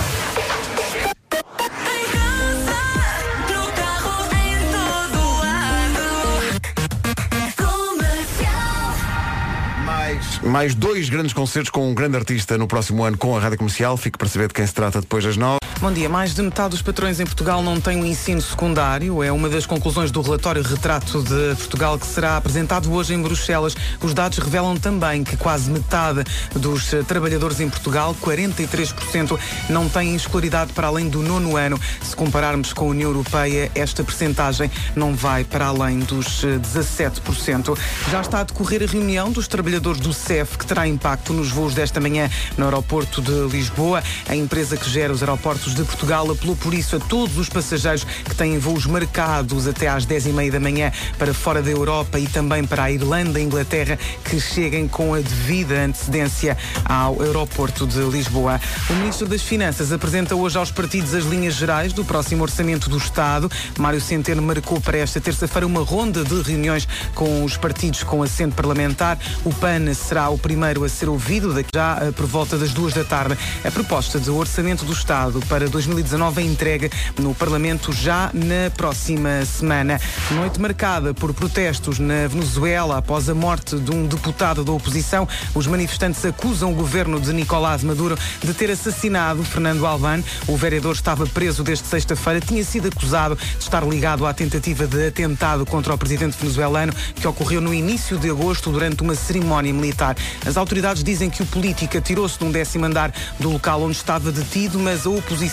[10.42, 13.96] Mais dois grandes concertos com um grande artista no próximo ano com a Rádio Comercial.
[13.96, 15.58] Fique para saber de quem se trata depois das nove.
[15.80, 16.08] Bom dia.
[16.08, 19.22] Mais de metade dos patrões em Portugal não têm o ensino secundário.
[19.22, 23.76] É uma das conclusões do relatório Retrato de Portugal que será apresentado hoje em Bruxelas.
[24.02, 29.38] Os dados revelam também que quase metade dos trabalhadores em Portugal, 43%,
[29.70, 31.80] não têm escolaridade para além do nono ano.
[32.02, 37.78] Se compararmos com a União Europeia, esta percentagem não vai para além dos eh, 17%.
[38.10, 41.72] Já está a decorrer a reunião dos trabalhadores do CEF, que terá impacto nos voos
[41.72, 44.02] desta manhã no aeroporto de Lisboa.
[44.28, 48.04] A empresa que gera os aeroportos de Portugal apelou por isso a todos os passageiros
[48.04, 52.64] que têm voos marcados até às 10h30 da manhã para fora da Europa e também
[52.64, 58.60] para a Irlanda e Inglaterra que cheguem com a devida antecedência ao aeroporto de Lisboa.
[58.88, 62.96] O Ministro das Finanças apresenta hoje aos partidos as linhas gerais do próximo Orçamento do
[62.96, 63.50] Estado.
[63.78, 68.54] Mário Centeno marcou para esta terça-feira uma ronda de reuniões com os partidos com assento
[68.54, 69.18] parlamentar.
[69.44, 73.04] O PAN será o primeiro a ser ouvido já eh, por volta das duas da
[73.04, 73.36] tarde.
[73.64, 79.44] A proposta de Orçamento do Estado para 2019 é entregue no Parlamento já na próxima
[79.44, 80.00] semana.
[80.30, 85.26] Noite marcada por protestos na Venezuela após a morte de um deputado da oposição.
[85.54, 90.22] Os manifestantes acusam o governo de Nicolás Maduro de ter assassinado Fernando Albán.
[90.46, 92.40] O vereador estava preso desde sexta-feira.
[92.40, 97.26] Tinha sido acusado de estar ligado à tentativa de atentado contra o presidente venezuelano que
[97.26, 100.16] ocorreu no início de agosto durante uma cerimónia militar.
[100.46, 104.30] As autoridades dizem que o político atirou-se de um décimo andar do local onde estava
[104.30, 105.47] detido, mas a oposição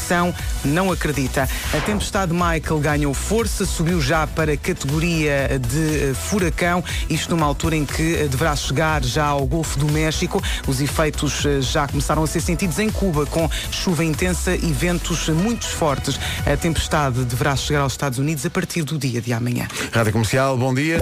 [0.64, 1.48] não acredita.
[1.74, 7.46] A tempestade Michael ganhou força, subiu já para a categoria de eh, furacão, isto numa
[7.46, 10.41] altura em que eh, deverá chegar já ao Golfo do México.
[10.68, 15.30] Os efeitos eh, já começaram a ser sentidos em Cuba, com chuva intensa e ventos
[15.30, 16.20] muito fortes.
[16.46, 19.68] A tempestade deverá chegar aos Estados Unidos a partir do dia de amanhã.
[19.91, 21.00] Rádio Comercial, bom dia.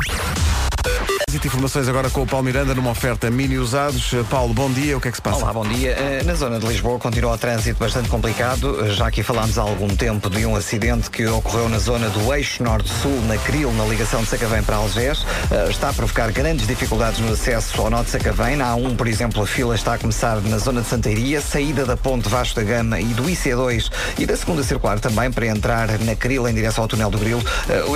[1.34, 4.14] Informações agora com o Paulo Miranda numa oferta mini usados.
[4.14, 5.40] Eh, Paulo, bom dia, o que é que se passa?
[5.44, 5.90] Olá, bom dia.
[5.92, 8.86] Eh, Na zona de Lisboa continua o trânsito bastante complicado.
[8.86, 12.34] Eh, Já aqui falámos há algum tempo de um acidente que ocorreu na zona do
[12.34, 15.26] eixo norte-sul, na Cril, na ligação de Sacavém para Algés.
[15.70, 18.56] Está a provocar grandes dificuldades no acesso ao norte de Sacavém.
[18.56, 21.98] Na A1, por exemplo, a fila está a começar na zona de Santeiria, saída da
[21.98, 26.16] ponte Vasco da Gama e do IC2 e da segunda circular também para entrar na
[26.16, 27.44] Cril em direção ao túnel do Grilo.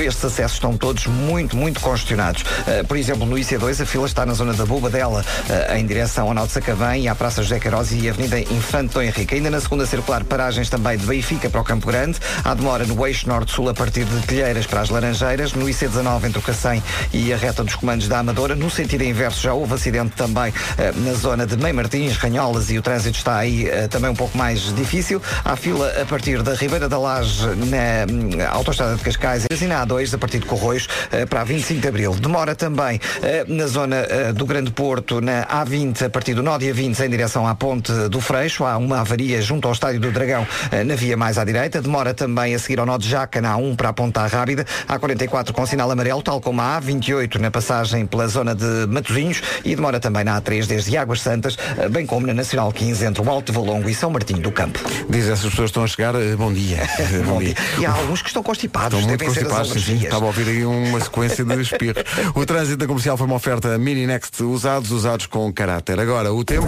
[0.03, 2.43] Estes acessos estão todos muito, muito congestionados.
[2.87, 6.33] Por exemplo, no IC2 a fila está na zona da Bobadela, eh, em direção ao
[6.33, 9.35] Norte Sacavém e à Praça José Queiroz e Avenida Infante Dom Henrique.
[9.35, 12.17] Ainda na segunda circular, paragens também de Benfica para o Campo Grande.
[12.43, 15.53] Há demora no eixo norte-sul a partir de Telheiras para as Laranjeiras.
[15.53, 16.81] No IC19 entre o Cacém
[17.13, 18.55] e a reta dos comandos da Amadora.
[18.55, 22.77] No sentido inverso já houve acidente também eh, na zona de Mei Martins, Ranholas e
[22.77, 25.21] o trânsito está aí eh, também um pouco mais difícil.
[25.43, 29.85] Há fila a partir da Ribeira da Laje na hum, Autostrada de Cascais e na
[29.85, 30.87] A2 a partir de Corroios
[31.29, 32.15] para a 25 de Abril.
[32.15, 32.99] Demora também
[33.47, 37.09] na zona eh, do Grande Porto, na A20, a partir do nó dia 20 em
[37.09, 38.65] direção à Ponte do Freixo.
[38.65, 41.81] Há uma avaria junto ao Estádio do Dragão eh, na via mais à direita.
[41.81, 44.65] Demora também a seguir ao nó de Jaca na A1 para a Ponta Rábida.
[44.87, 49.75] A44 com sinal amarelo, tal como a A28 na passagem pela zona de Matosinhos e
[49.75, 53.29] demora também na A3 desde Águas Santas, eh, bem como na Nacional 15 entre o
[53.29, 54.79] Alto de Valongo e São Martinho do Campo.
[55.09, 56.77] Diz essas pessoas estão a chegar, eh, bom dia.
[56.99, 57.55] Eh, Bom dia.
[57.79, 59.97] E há alguns que estão constipados, Estão muito constipados, sim.
[60.03, 62.03] Estava a ouvir aí uma sequência de espirros.
[62.35, 65.99] O trânsito da comercial foi uma oferta mini next usados, usados com caráter.
[65.99, 66.67] Agora, o tempo.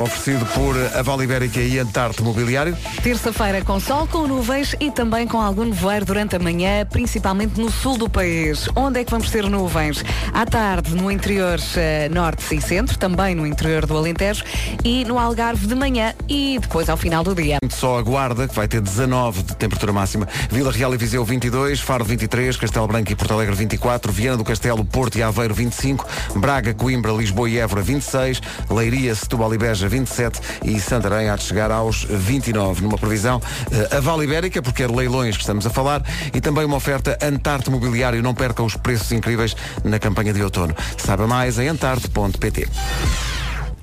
[0.00, 2.76] Oferecido por a Vale Ibérica e Antarte Mobiliário.
[3.02, 7.70] Terça-feira com sol, com nuvens e também com algum nevoeiro durante a manhã, principalmente no
[7.70, 8.68] sul do país.
[8.74, 10.04] Onde é que vamos ter nuvens?
[10.32, 14.44] À tarde, no interior eh, norte e centro, também no interior do Alentejo
[14.84, 17.58] e no Algarve de manhã e depois ao final do dia.
[17.70, 20.26] Só a Guarda, que vai ter 19 de temperatura máxima.
[20.50, 24.44] Vila Real e Viseu 22, Faro 23, Castelo Branco e Porto Alegre 24, Viana do
[24.44, 28.40] Castelo, Porto e Aveiro 25, Braga, Coimbra, Lisboa e Évora 26,
[28.70, 32.82] Leiria, Setúbal e Beja 27 e Santarém há de chegar aos 29.
[32.82, 36.02] Numa previsão eh, a Vale Ibérica, porque é leilões que estamos a falar,
[36.32, 38.22] e também uma oferta Antarte Mobiliário.
[38.22, 40.74] Não perca os preços incríveis na campanha de outono.
[40.96, 42.68] Saiba mais em antarte.pt.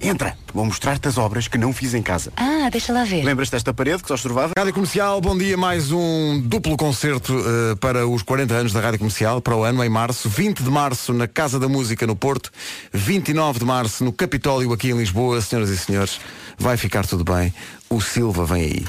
[0.02, 2.32] Entra, vou mostrar-te as obras que não fiz em casa.
[2.38, 3.24] Ah, deixa lá ver.
[3.24, 4.54] Lembras desta parede que só estorvava?
[4.58, 5.58] Rádio Comercial, bom dia.
[5.58, 9.84] Mais um duplo concerto eh, para os 40 anos da Rádio Comercial, para o ano,
[9.84, 10.30] em março.
[10.30, 12.50] 20 de março na Casa da Música no Porto.
[12.94, 15.42] 29 de março no Capitólio aqui em Lisboa.
[15.42, 16.20] Senhoras e senhores,
[16.58, 17.54] vai ficar tudo bem.
[17.90, 18.86] O Silva vem aí.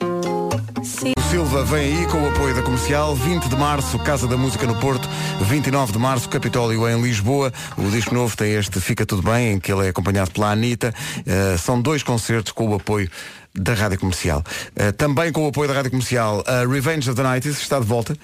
[0.00, 3.14] O Silva vem aí com o apoio da comercial.
[3.14, 5.08] 20 de março, Casa da Música no Porto.
[5.40, 7.52] 29 de março, Capitólio em Lisboa.
[7.76, 10.94] O disco novo tem este Fica Tudo Bem, em que ele é acompanhado pela Anitta.
[11.26, 13.10] Eh, são dois concertos com o apoio
[13.56, 14.42] da Rádio Comercial.
[14.76, 17.86] Uh, também com o apoio da Rádio Comercial, a Revenge of the Nights está de
[17.86, 18.12] volta.
[18.14, 18.16] Uh,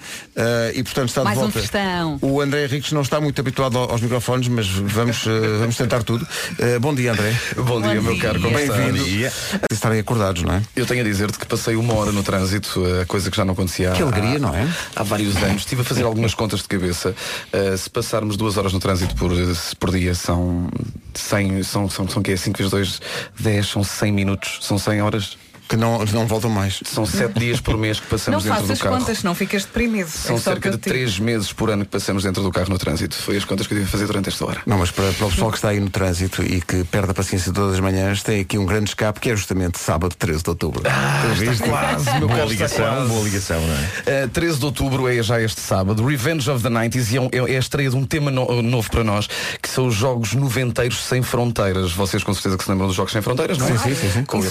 [0.75, 1.59] e portanto está Mais de um volta.
[1.59, 2.19] festão.
[2.21, 5.29] o André Henriques não está muito habituado ao- aos microfones, mas vamos, uh,
[5.59, 6.27] vamos tentar tudo.
[6.59, 7.33] Uh, bom dia, André.
[7.55, 8.21] Bom dia, Bom meu dia.
[8.21, 8.73] caro, como está?
[8.75, 9.03] Bem-vindo.
[9.05, 9.31] Dia.
[9.71, 10.61] Estarem acordados, não é?
[10.75, 13.53] Eu tenho a dizer-te que passei uma hora no trânsito, eh, coisa que já não
[13.53, 14.67] acontecia Que há- alegria, não é?
[14.95, 15.61] Há vários anos.
[15.61, 17.15] Estive a fazer algumas contas de cabeça.
[17.53, 19.37] Eh, se passarmos duas horas no trânsito por, eh,
[19.79, 20.69] por dia, são
[21.13, 23.01] 100, são, são, são que é 5 vezes 2,
[23.39, 25.37] 10, são 100 minutos, são 100 horas.
[25.71, 26.81] Que não, não voltam mais.
[26.83, 28.97] São 7 dias por mês que Não passamos dentro do faças carro.
[28.97, 30.09] contas, não ficas deprimido.
[30.09, 30.77] São É só o que cerca de.
[30.79, 33.15] 3 meses por ano que passamos dentro do carro no trânsito.
[33.15, 34.61] Foi as contas que eu tive a fazer durante esta hora.
[34.65, 37.13] Não, mas para, para o pessoal que está aí no trânsito e que perde a
[37.13, 40.49] paciência todas as manhãs, tem aqui um grande escape que é justamente sábado 13 de
[40.49, 40.83] outubro.
[40.85, 41.63] Ah, Tu viste?
[41.63, 43.07] quase, meu Boa está ligação, quase.
[43.07, 44.25] boa ligação, não é?
[44.25, 47.29] Uh, 13 de outubro é já este sábado, Revenge of the 90s, e é, um-
[47.47, 49.25] é a estreia de um tema no- novo para nós,
[49.61, 51.93] que são os Jogos Noventeiros Sem Fronteiras.
[51.93, 53.77] Vocês com certeza que se lembram dos Jogos Sem Fronteiras, não é?
[53.77, 54.23] Sim, sim, sim, sim.
[54.25, 54.41] Com o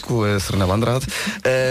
[0.00, 1.06] com a Serenela Andrade.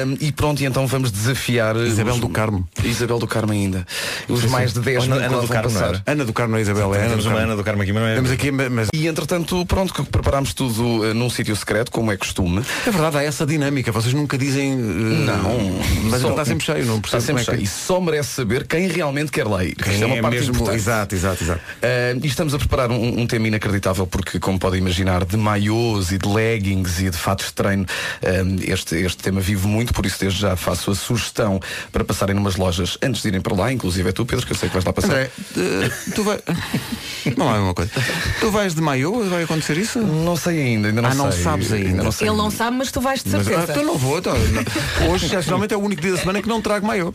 [0.05, 1.75] Um, e pronto, e então vamos desafiar...
[1.77, 2.67] Isabel os- do Carmo.
[2.83, 3.85] Isabel do Carmo ainda.
[4.29, 5.89] Os mais de 10 Ana- Ana do Carmo, não passar.
[5.95, 6.03] era?
[6.05, 7.47] Ana do Carmo, a Isabel é Ana do Temos uma Carmo.
[7.51, 8.15] Ana do Carmo aqui, mas não é?
[8.15, 12.17] Temos aqui, mas E entretanto, pronto, que preparámos tudo uh, num sítio secreto, como é
[12.17, 12.61] costume.
[12.85, 13.91] é verdade, há essa dinâmica.
[13.91, 14.73] Vocês nunca dizem.
[14.75, 17.57] uh, Não, Mas só- ele está sempre cheio, não Está percebo sempre como é cheio.
[17.57, 17.63] que.
[17.63, 19.75] E só merece saber quem realmente quer lá ir.
[19.75, 20.75] Quem Isto é uma é parte mesmo- importante.
[20.77, 21.59] Exato, exato, exato.
[21.59, 26.11] Uh, e estamos a preparar um, um tema inacreditável porque, como podem imaginar, de maiôs
[26.11, 27.85] e de leggings e de fatos de treino,
[28.23, 31.59] um, este, este tema vive muito, por isso desde já faço a sugestão
[31.91, 34.57] para passarem numas lojas antes de irem para lá, inclusive é tu, Pedro, que eu
[34.57, 35.07] sei que vais lá passar.
[35.11, 36.39] André, uh, tu vai.
[37.37, 37.91] Não é uma coisa.
[38.39, 39.23] Tu vais de maiô?
[39.25, 39.99] Vai acontecer isso?
[39.99, 41.23] Não sei ainda, ainda não Ah, sei.
[41.23, 42.03] não sabes ainda.
[42.03, 42.27] não sei.
[42.27, 43.71] Ele não sabe, mas tu vais de Mas, ah, certeza.
[43.71, 44.19] então não vou.
[44.19, 45.09] Então, não.
[45.11, 47.11] Hoje, excepcionalmente, é o único dia da semana que não trago maiô.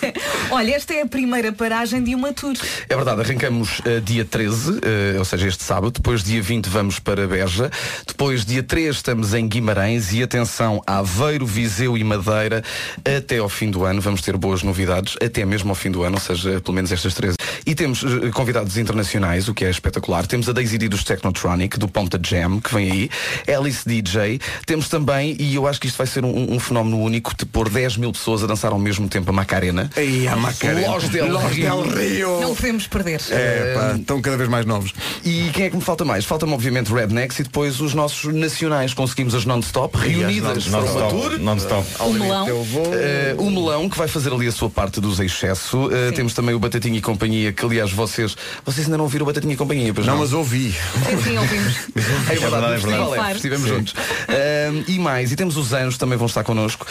[0.50, 2.54] Olha, esta é a primeira paragem de uma tour.
[2.88, 4.78] É verdade, arrancamos uh, dia 13, uh,
[5.18, 7.70] ou seja, este sábado, depois dia 20 vamos para Beja,
[8.06, 12.62] depois dia 3 estamos em Guimarães e atenção, Aveiro, Viseu e Madeira,
[13.04, 16.16] até ao fim do ano vamos ter boas novidades, até mesmo ao fim do ano,
[16.16, 17.36] ou seja, pelo menos estas 13.
[17.66, 20.26] E temos uh, convidados internacionais, o que é espetacular.
[20.26, 23.10] Temos a Daisy D dos Technotronic, do Ponta Jam, que vem aí,
[23.54, 24.40] Alice DJ.
[24.66, 27.68] Temos também, e eu acho que isto vai ser um, um fenómeno único, de pôr
[27.68, 29.90] 10 mil pessoas a dançar ao mesmo tempo a Macarena.
[29.96, 30.90] Aí, a Macarena.
[30.94, 31.82] Los del Los Rio.
[31.82, 32.40] del Rio.
[32.40, 33.20] Não podemos perder.
[33.30, 34.92] É, pá, estão cada vez mais novos.
[35.24, 36.24] E quem é que me falta mais?
[36.24, 38.94] Falta-me obviamente Rednecks e depois os nossos nacionais.
[38.94, 41.38] Conseguimos as non-stop, reunidas tour.
[41.38, 41.86] Non-stop.
[42.00, 42.46] O melão.
[42.94, 45.90] Eh, o Melão, que vai fazer ali a sua parte dos excesso.
[45.92, 48.36] Eh, temos também o Batatinha e Companhia, que aliás vocês.
[48.64, 50.20] Vocês ainda não ouviram o Batatinha e Companhia, pois Não, não?
[50.22, 50.72] mas ouvi.
[50.72, 51.74] Sim, sim, ouvimos.
[52.28, 53.20] É verdade, é verdade.
[53.30, 53.94] F, estivemos juntos.
[54.28, 56.86] Ahm, e mais, e temos os Anjos também vão estar connosco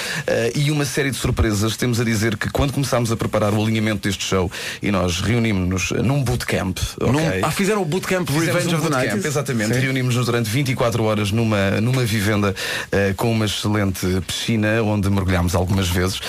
[0.55, 1.75] e uma série de surpresas.
[1.75, 5.91] Temos a dizer que quando começámos a preparar o alinhamento deste show e nós reunimos-nos
[6.03, 6.77] num bootcamp.
[7.01, 7.41] Num- ok?
[7.43, 9.27] ah, fizeram o bootcamp Revenge um of the bootcamp, Night.
[9.27, 12.53] Exatamente, reunimos-nos durante 24 horas numa, numa vivenda
[13.17, 13.47] com uma
[13.77, 16.19] excelente piscina onde mergulhámos algumas vezes.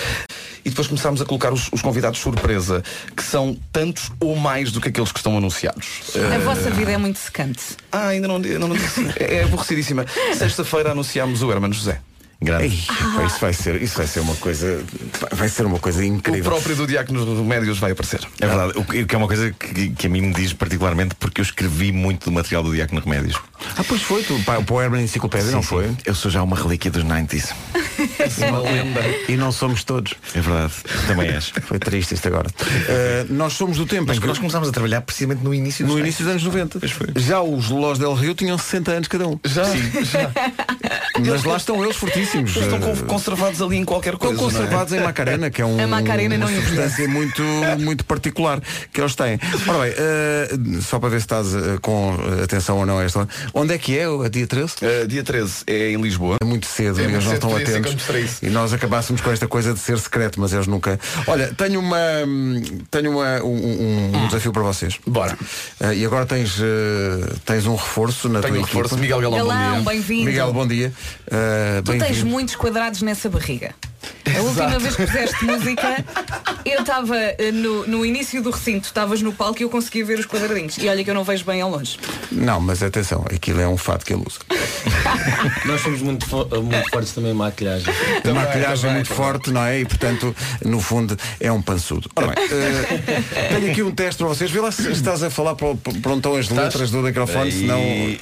[0.63, 2.83] E depois começámos a colocar os, os convidados surpresa,
[3.15, 5.85] que são tantos ou mais do que aqueles que estão anunciados.
[6.15, 7.59] A Eh, vossa vida é muito secante.
[7.91, 9.05] ah, ainda não, ainda não disse.
[9.19, 10.05] É, é aborrecidíssima.
[10.35, 11.99] Sexta-feira anunciámos o Hermano José.
[12.41, 12.85] Grande.
[13.15, 14.83] Pá, isso vai ser, isso vai ser uma coisa,
[15.31, 16.51] vai ser uma coisa O incrível.
[16.51, 18.21] próprio do Diácono Médios vai aparecer.
[18.39, 20.53] É verdade, o que o que é uma coisa que, que a mim me diz
[20.53, 23.37] particularmente porque eu escrevi muito do material do Diácono Remédios.
[23.77, 25.87] Ah, pois foi, tu, pá, o Herman Enciclopédia, não Sim, foi?
[25.87, 25.97] sim.
[26.05, 27.51] Eu sou já uma relíquia dos 90s.
[28.49, 29.01] Uma lenda.
[29.29, 30.13] E não somos todos.
[30.33, 30.73] É verdade,
[31.07, 31.47] também és.
[31.65, 32.47] Foi triste isto agora.
[32.49, 35.85] Uh, nós somos do tempo Mas em que nós começámos a trabalhar precisamente no início
[35.85, 36.03] dos no 90s.
[36.03, 36.79] início dos anos 90.
[36.79, 37.07] Pois foi.
[37.15, 39.39] Já os Los del Rio tinham 60 anos cada um.
[39.45, 39.63] Já,
[40.03, 40.31] já.
[41.25, 42.24] Mas lá estão eles fortíssimos.
[42.33, 44.41] Estão Uh, con- conservados ali em qualquer Estão coisa.
[44.41, 44.53] não é?
[44.63, 47.41] conservados em Macarena, que é um, Macarena uma não substância muito,
[47.79, 48.61] muito particular
[48.91, 49.39] que eles têm.
[49.67, 53.27] Ora bem, uh, só para ver se estás uh, com atenção ou não a esta.
[53.53, 54.73] Onde é que é, a dia 13?
[55.03, 56.37] Uh, dia 13 é em Lisboa.
[56.41, 58.41] É muito cedo É e muito eles não estão ser atentos.
[58.41, 60.99] E nós acabássemos com esta coisa de ser secreto, mas eles nunca.
[61.27, 61.97] Olha, tenho uma
[62.91, 64.97] tenho uma, um, um- um desafio para vocês.
[65.05, 65.37] Bora.
[65.79, 66.63] Uh, e agora tens, uh,
[67.45, 68.95] tens um reforço na Tenho tua um reforço.
[68.95, 69.01] equipa.
[69.01, 70.25] Miguel Galão, Galão, bem-vindo.
[70.25, 70.91] Miguel, bom dia.
[71.27, 73.73] Uh, Tu tens muitos quadrados nessa barriga.
[74.37, 76.03] A última vez que fizeste música,
[76.65, 80.19] eu estava eh, no, no início do recinto, estavas no palco e eu conseguia ver
[80.19, 80.77] os quadradinhos.
[80.77, 81.97] E olha que eu não vejo bem ao longe.
[82.31, 84.39] Não, mas atenção, aquilo é um fato que ele usa.
[85.65, 87.91] Nós somos muito, fo- muito fortes também em maquilhagem.
[88.23, 89.79] A maquilhagem muito forte, não é?
[89.79, 92.09] E portanto, no fundo, é um pançudo.
[92.15, 94.51] Ora bem, eh, tenho aqui um teste para vocês.
[94.51, 97.51] Vê lá se estás a falar para, para onde estão as letras do microfone, Aí-
[97.51, 97.79] senão.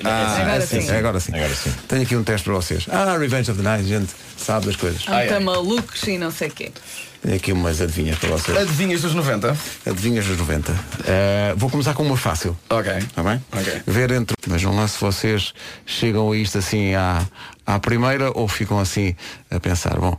[0.09, 0.91] Ah, Agora sim, sim.
[0.91, 1.33] Agora sim.
[1.35, 1.73] Agora sim.
[1.87, 2.85] Tenho aqui um teste para vocês.
[2.89, 5.03] Ah, Revenge of the Night, gente, sabe das coisas.
[5.07, 6.71] Ah, tá malucos e não sei o quê.
[7.21, 8.57] Tenho aqui umas adivinhas para vocês.
[8.57, 9.55] Adivinhas dos 90?
[9.85, 10.73] Adivinhas dos 90.
[11.05, 12.57] Eh, vou começar com uma fácil.
[12.69, 12.91] Ok.
[12.97, 13.41] Está bem?
[13.53, 13.81] Ok.
[13.87, 14.35] Ver entre.
[14.45, 15.53] Vejam lá se vocês
[15.85, 17.25] chegam a isto assim à,
[17.65, 19.15] à primeira ou ficam assim
[19.49, 20.17] a pensar, bom.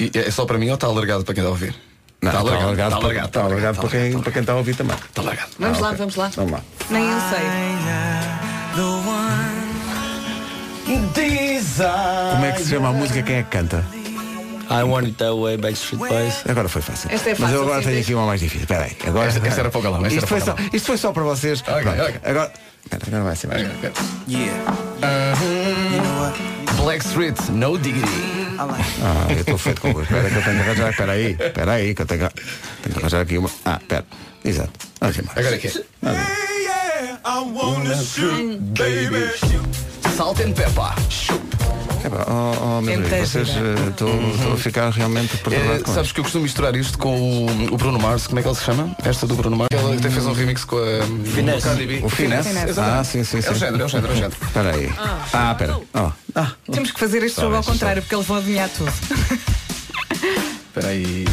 [0.00, 1.74] E- e É só para mim ou está alargado para quem está a ouvir?
[2.20, 4.56] Não, Está está alargado, está para- alargado, está alargado para quem, para quem está a
[4.56, 4.96] ouvir também.
[4.96, 5.50] Está alargado.
[5.60, 5.98] Vamos Ah, lá, ok.
[5.98, 6.30] vamos lá.
[6.36, 6.60] Vamos lá.
[6.90, 7.72] Nem eu sei.
[11.00, 13.22] Como é que se chama a música?
[13.22, 13.84] Quem é que canta?
[14.70, 16.34] I Want It That Way, Backstreet Boys.
[16.48, 17.10] Agora foi fácil.
[17.10, 18.62] Esta é Mas fácil, eu agora tenho aqui uma mais difícil.
[18.62, 18.96] Espera aí.
[19.06, 21.62] Agora, Esta- esta era galão, esta Isto foi, só, isto foi só para vocês.
[21.62, 21.78] Pronto.
[21.88, 21.90] ok.
[22.24, 22.52] Agora.
[22.84, 23.62] Espera, agora vai ser mais.
[26.76, 28.08] Black Street, No Diggity.
[28.58, 30.08] Ah, eu estou feito com coisa.
[30.08, 30.90] Espera que eu tenho que arranjar.
[30.90, 31.32] Espera aí.
[31.38, 32.34] Espera aí que eu tenho que,
[32.82, 33.50] tenho que arranjar aqui uma.
[33.64, 34.04] Ah, espera.
[34.44, 34.70] Exato.
[35.00, 35.40] Vamos embora.
[35.40, 35.58] Agora é
[38.74, 40.10] que é?
[40.16, 40.92] Salt and Pepper.
[42.04, 45.94] É pá, oh, oh, meu Deus, vocês eh, estou estou a ficar realmente perturbado É,
[45.94, 48.56] sabes que eu costumo misturar isto com o, o Bruno Mars, como é que ele
[48.56, 48.96] se chama?
[49.04, 49.68] Esta do Bruno Mars.
[49.72, 51.58] Ele até fez um remix com a Finesse.
[51.58, 52.00] a Cardi B.
[52.02, 52.48] O Finesse?
[52.48, 52.80] Exatamente.
[52.80, 53.48] Ah, sim, sim, sim.
[53.48, 54.36] É o género, é o género, é o género.
[54.42, 54.92] Espera aí.
[55.32, 55.80] Ah, espera.
[55.94, 56.10] Oh.
[56.34, 58.92] Ah, Temos que fazer este jogo ao contrário, porque eles vão adivinhar tudo.
[60.74, 61.24] Espera aí.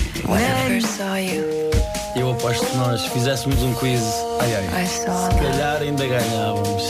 [2.16, 4.01] Eu aposto que nós fizéssemos um quiz.
[4.39, 4.86] Ai, ai.
[4.86, 6.84] Se calhar ainda ganhávamos.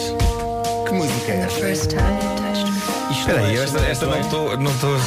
[0.88, 1.70] que música é esta?
[3.12, 4.98] Espera aí, é, esta, esta não estou não estou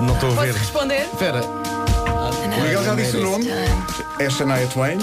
[0.00, 0.36] não estou a ver.
[0.36, 1.02] Podes responder?
[1.12, 1.40] Espera.
[1.44, 3.48] O Miguel já disse o nome.
[4.18, 4.98] É Shania Twain.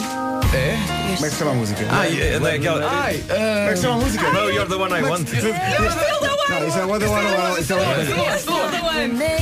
[0.54, 0.78] É?
[1.16, 1.86] Como é que se chama a música?
[1.90, 2.90] Ai, é, não é aquela.
[2.90, 4.32] Ai, Como é que se chama a música?
[4.32, 5.28] No, you're the one I want.
[6.50, 7.62] Não, isso é What the One One.
[7.62, 8.44] Isso é What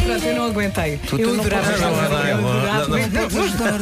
[0.05, 0.97] Pronto, eu não aguentei.
[0.97, 2.87] Tu- tu eu não adorava música, eu não, não, adorava.
[2.87, 2.97] não.
[2.97, 3.79] Não podes ajudar.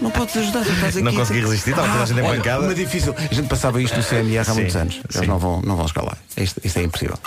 [0.00, 0.60] Não podes ajudar.
[0.62, 1.02] Estás aqui.
[1.04, 2.58] Não consegui resistir, estava toda a gente em.
[2.58, 3.14] Uma difícil.
[3.18, 5.00] A gente passava isto no CMR há Sim, muitos anos.
[5.14, 6.16] Eles não vão, não vão lá.
[6.36, 7.18] Isto, isto é impossível.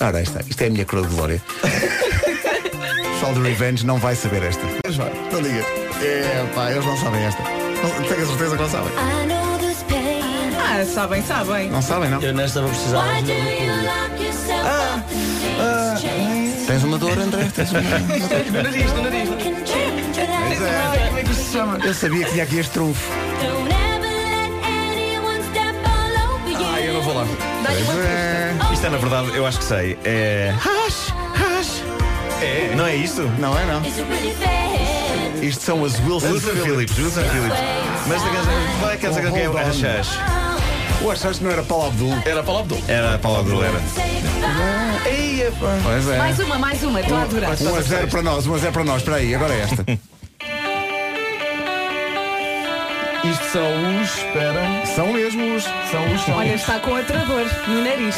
[0.00, 1.42] Ora, isto, isto é a minha coroa de glória.
[1.62, 4.62] O pessoal do Revenge não vai saber esta.
[4.84, 5.64] Mas vai, não diga.
[6.02, 7.65] É, pá, eles não sabem esta.
[7.82, 8.92] Não, tenho a certeza que não sabem.
[10.58, 11.70] Ah, sabem, sabem.
[11.70, 12.20] Não sabem, não?
[12.20, 14.46] Eu nesta vou precisar de ajuda do público.
[16.66, 17.48] Tens uma dor, André?
[17.54, 17.80] Tens uma...
[17.80, 19.28] no nariz, no nariz.
[19.28, 21.06] Pois é.
[21.06, 21.78] Como é que isto se chama?
[21.84, 23.10] Eu sabia que tinha aqui este trunfo.
[26.72, 27.24] Ai, eu não vou lá.
[27.64, 28.54] Pois é.
[28.72, 29.98] Isto é na verdade, eu acho que sei.
[30.04, 30.52] É.
[30.58, 31.82] Hash, hash.
[32.42, 32.74] É.
[32.74, 33.22] Não é isto?
[33.38, 33.80] Não é, não.
[35.42, 37.58] Isto são as Wilson, Wilson Phillips, Wilson Phillips.
[38.06, 40.18] Mas a canção, qual é a canção que é o Hash?
[41.02, 42.18] O Achas não era Paulo Abdul?
[42.24, 42.82] Era para o Abdul.
[42.88, 43.80] Era a Paula Abdul, era.
[45.82, 46.18] Pois é.
[46.18, 47.50] Mais uma, mais uma, estou a adorar.
[47.60, 48.96] 1 a 0 para nós, 1 a 0 para nós.
[48.98, 49.84] Espera aí, agora é esta.
[53.24, 54.16] Isto são os.
[54.18, 54.86] Espera.
[54.86, 55.64] São mesmo os.
[55.64, 56.20] São os.
[56.22, 56.60] São Olha, os.
[56.60, 58.16] está com aterador no nariz.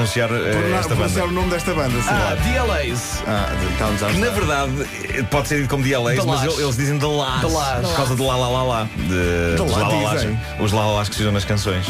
[0.00, 1.38] Pronunciar eh, esta Pronunciar banda.
[1.38, 2.08] o nome desta banda, sim.
[2.08, 3.22] Ah, DLAs.
[3.26, 7.06] Ah, estávamos a Que na verdade pode ser dito como DLAs, mas eles, dizem The
[7.06, 7.40] Lash.
[7.40, 7.86] The Lash.
[7.86, 8.88] Por causa de lá lá lá lá.
[8.96, 10.40] De, The dos Lá lá, lá, dizem.
[10.58, 11.84] Os lá lá lás que se usam nas canções.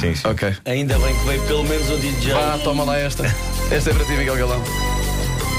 [0.00, 0.28] Sim, sim.
[0.28, 0.56] Ok.
[0.64, 2.32] Ainda bem que veio pelo menos o DJ.
[2.32, 3.24] Vá, toma lá esta.
[3.70, 4.60] Esta é para ti, Miguel Galão.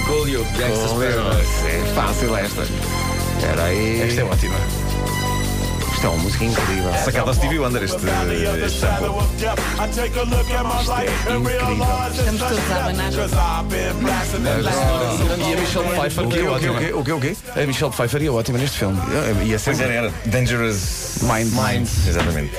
[0.06, 1.68] Coolio, Gangsta's Paradise.
[1.68, 2.64] É fácil esta.
[2.64, 4.02] Espera aí.
[4.02, 4.56] Esta é ótima.
[6.02, 6.94] Isto é uma música incrível.
[7.06, 7.98] Sacada ao Stevie Wonder este,
[8.66, 9.10] este sample.
[12.18, 13.14] Estamos todos a abanar.
[15.38, 17.38] E a Michelle Pfeiffer, que é o quê, o quê, o quê, o quê?
[17.56, 19.00] A Michelle Pfeiffer é ótima neste filme.
[19.46, 20.14] Ia Pois ser era, era.
[20.26, 21.54] Dangerous Minds.
[21.54, 22.08] Minds.
[22.08, 22.52] Exatamente.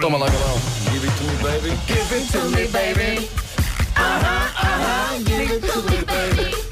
[0.00, 0.60] Toma lá, Galão.
[0.92, 1.76] Give it to me, baby.
[1.88, 3.28] Give it to me, baby.
[5.50, 6.67] Então,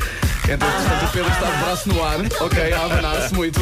[0.54, 2.18] portanto, o Pedro está de braço no ar.
[2.40, 3.60] Ok, a abanar-se muito.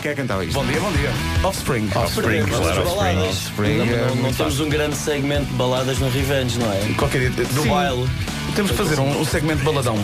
[0.00, 0.54] Quem é que cantava isto?
[0.54, 1.10] Bom dia, bom dia.
[1.42, 1.90] Offspring.
[1.94, 3.28] Offspring, claro, Offspring.
[3.28, 6.72] Offspring, Não, é não, não muito temos um grande segmento de baladas no Revenge, não
[6.72, 6.94] é?
[6.96, 7.44] Qualquer dia.
[7.44, 7.68] Do Sim.
[7.68, 8.08] baile.
[8.54, 9.96] Temos de fazer um, um segmento baladão.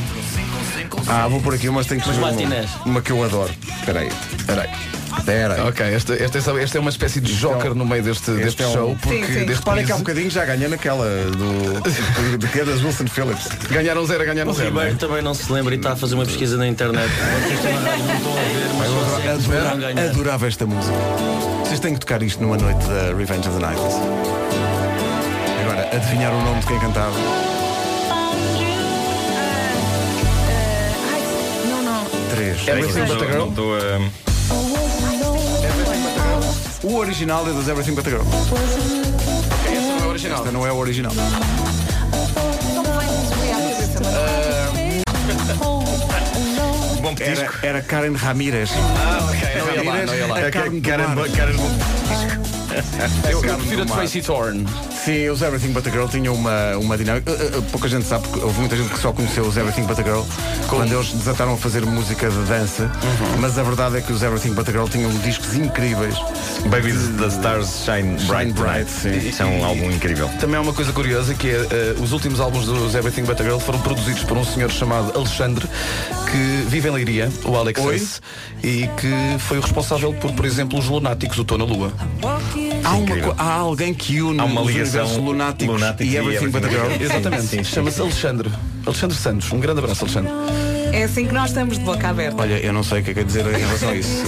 [1.09, 2.64] Ah, vou por aqui umas tem que Mas escolher uma.
[2.87, 3.51] Uma que eu adoro.
[3.80, 4.09] Espera aí.
[4.39, 4.70] Espera aí.
[5.18, 5.61] Espera aí.
[5.68, 8.62] Ok, esta, esta, é- esta é uma espécie de joker no meio deste, este deste
[8.62, 9.47] é um- show, porque Sim, sim.
[9.47, 11.80] deste Reparem que há quiz bocadinho já ganhei naquela do.
[12.39, 13.49] de que é das Wilson Phillips.
[13.70, 14.72] ganharam zero, ganharam O zero.
[14.74, 14.85] não é?
[14.87, 17.09] Ribeiro também não se lembra e está a fazer uma pesquisa na internet.
[18.45, 20.97] Ver, mas Adorava, adorava esta música.
[21.64, 23.80] Vocês têm que tocar isto numa noite da Revenge of the Night.
[25.62, 27.14] Agora, adivinhar o nome de quem cantava.
[32.35, 32.66] 3.
[32.66, 33.49] É Everything But a Girl?
[33.78, 34.11] Ehm,
[36.82, 38.22] o original é das Everything But a Girl.
[38.22, 40.39] Ok, não é o original.
[40.39, 41.12] Esta não é o original.
[41.12, 41.24] Ehm,
[47.03, 48.70] bom era, era Karen Ramirez.
[48.72, 49.41] Ah, ok.
[49.61, 50.39] Não ia lá, não ia lá.
[50.39, 51.57] A Karen, Karen, Karen, Karen, Karen,
[53.87, 57.31] Karen, Karen, Sim, os Everything But a Girl tinham uma, uma dinâmica.
[57.31, 59.99] Uh, uh, pouca gente sabe, porque houve muita gente que só conheceu os Everything But
[59.99, 60.23] a Girl
[60.67, 62.85] quando eles desataram a fazer música de dança.
[62.85, 63.41] Uhum.
[63.41, 66.15] Mas a verdade é que os Everything But a Girl tinham discos incríveis.
[66.71, 69.29] Baby the Stars Shine Bright, Bright, Tonight.
[69.29, 70.27] Isso é um álbum incrível.
[70.41, 73.45] Também há uma coisa curiosa que é eh, os últimos álbuns dos Everything But a
[73.45, 75.69] Girl foram produzidos por um senhor chamado Alexandre
[76.31, 77.97] que vive em Leiria, o Alex Oi?
[77.97, 78.21] S,
[78.63, 81.93] e que foi o responsável por, por exemplo, os Lunáticos, o Tô na Lua.
[82.85, 83.35] Há, uma incrível.
[83.35, 86.62] co- há alguém que une Há uma os ligação universos lunáticos, Lunáticos e Everything But
[86.68, 86.91] Girl.
[87.01, 88.01] Exatamente, chama-se.
[88.01, 88.51] Alexandre.
[88.87, 89.53] Alexandre Santos.
[89.53, 90.30] Um grande abraço, Alexandre.
[90.93, 92.41] É assim que nós estamos de boca aberta.
[92.41, 94.22] Olha, eu não sei o que é que é dizer em relação a isso.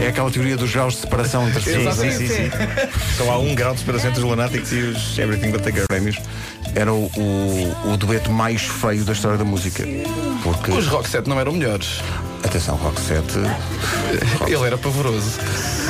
[0.00, 1.94] Eh, é aquela teoria dos graus de separação entre as pessoas.
[1.96, 2.50] Sim, sim, sim.
[3.16, 5.84] Só há um grau de separação entre os Lunáticos e os Everything But a Girl.
[5.86, 6.16] prémios
[6.74, 9.84] era o, o, o dueto mais feio da história da música.
[10.42, 12.00] Porque, Os Rock 7 não eram melhores.
[12.42, 13.24] atenção, Rock 7.
[14.46, 15.38] Ele era pavoroso.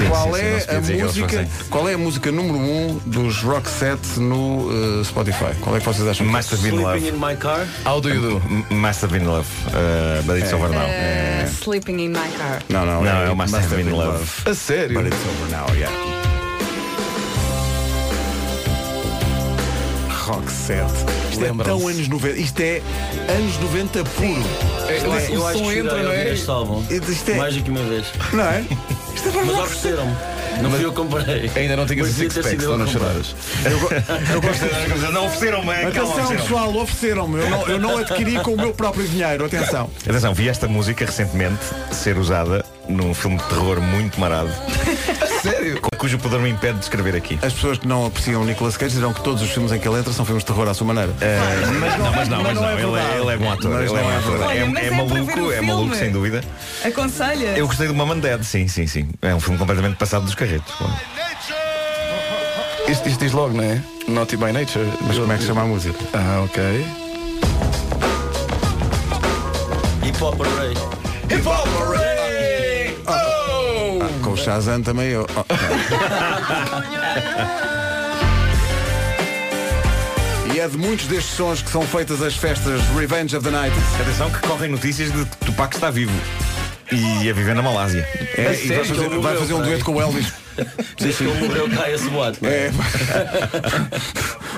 [0.08, 0.40] qual sim,
[0.82, 1.48] sim, não é a música?
[1.70, 2.60] Qual é a música número 1
[2.90, 4.68] um dos Rock 7 no
[5.00, 5.54] eh, Spotify?
[5.60, 6.26] Qual é que vocês acham?
[6.26, 6.30] é?
[6.30, 7.08] Must have been Sleeping love.
[7.08, 7.66] in my car.
[7.86, 8.74] How do you do?
[8.74, 9.46] Must have been love.
[9.68, 10.86] Uh, but it's over now.
[10.86, 12.62] Uh, sleeping in my car.
[12.68, 14.24] Não, não, Não, é o Must Have Been Love.
[14.46, 14.94] A sério?
[15.00, 16.19] But it's over now, yeah.
[20.40, 20.84] Rock 7.
[21.32, 22.38] Isto é tão anos 90.
[22.40, 22.82] Isto é
[23.28, 24.42] anos 90 puro.
[24.88, 26.32] Eu, Esse eu acho som que entra, chorei não é?
[26.32, 26.82] este álbum.
[26.90, 28.06] Isto é- Mais do que uma vez.
[28.32, 28.64] Não é?
[29.44, 30.16] Mas ofereceram-me.
[30.62, 31.50] Não fui eu que comprei.
[31.54, 33.24] Ainda não tinhas o Mas devia six ter pack, sido senão eu não que comprei.
[34.82, 35.12] choraras.
[35.12, 35.92] Não ofereceram-me.
[35.92, 37.40] calma, Atenção pessoal, ofereceram-me.
[37.40, 39.44] Eu não, eu não adquiri com o meu próprio dinheiro.
[39.44, 39.90] Atenção.
[40.08, 41.60] Atenção, vi esta música recentemente
[41.92, 44.50] ser usada num filme de terror muito marado,
[45.42, 45.80] Sério?
[45.96, 47.38] cujo poder me impede de escrever aqui.
[47.42, 49.86] As pessoas que não apreciam o Nicolas Cage dirão que todos os filmes em que
[49.86, 51.12] ele entra são filmes de terror à sua maneira.
[51.78, 52.68] mas não, mas não, mas não.
[52.68, 53.70] é Ele, é, ele é bom ator.
[53.70, 54.30] Mas ele é não bom é ator.
[54.30, 54.58] verdade.
[54.58, 56.42] É, Olha, mas é é para ver maluco, é maluco, sem dúvida.
[56.84, 57.56] Aconselha.
[57.58, 59.08] Eu gostei do Mom and Dad, sim, sim, sim.
[59.20, 60.72] É um filme completamente passado dos carretos.
[62.88, 63.80] Isto, isto diz logo, não é?
[64.08, 64.86] Naughty by Nature.
[65.02, 65.98] Mas como é que se chama a música?
[66.14, 66.86] Ah, ok.
[70.02, 70.74] Hip Hop Array.
[74.30, 75.26] Com o Shazam também eu.
[75.34, 75.44] Oh,
[80.54, 83.74] E é de muitos destes sons que são feitas as festas Revenge of the Night.
[84.00, 86.12] Atenção que correm notícias de que Tupac está vivo.
[86.92, 88.06] E a viver na Malásia.
[88.36, 90.32] É, A e vai fazer, vai morreu, fazer um dueto com o Elvis.
[90.98, 92.38] Desde que ele morreu, cai esse boato.
[92.44, 92.70] é?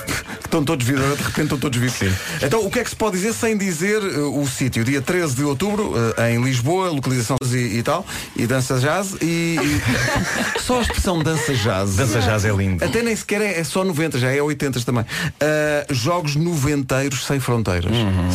[0.52, 1.98] Estão todos vivos, de repente estão todos vivos.
[2.42, 4.84] Então, o que é que se pode dizer sem dizer uh, o sítio?
[4.84, 8.04] Dia 13 de outubro, uh, em Lisboa, localização e, e tal,
[8.36, 9.82] e dança jazz e, e-
[10.60, 11.96] Só a expressão dança jazz.
[11.96, 12.84] Dança jazz é lindo.
[12.84, 15.04] Até nem sequer é, é só 90, já é 80 também.
[15.04, 17.90] Uh, jogos noventeiros sem fronteiras,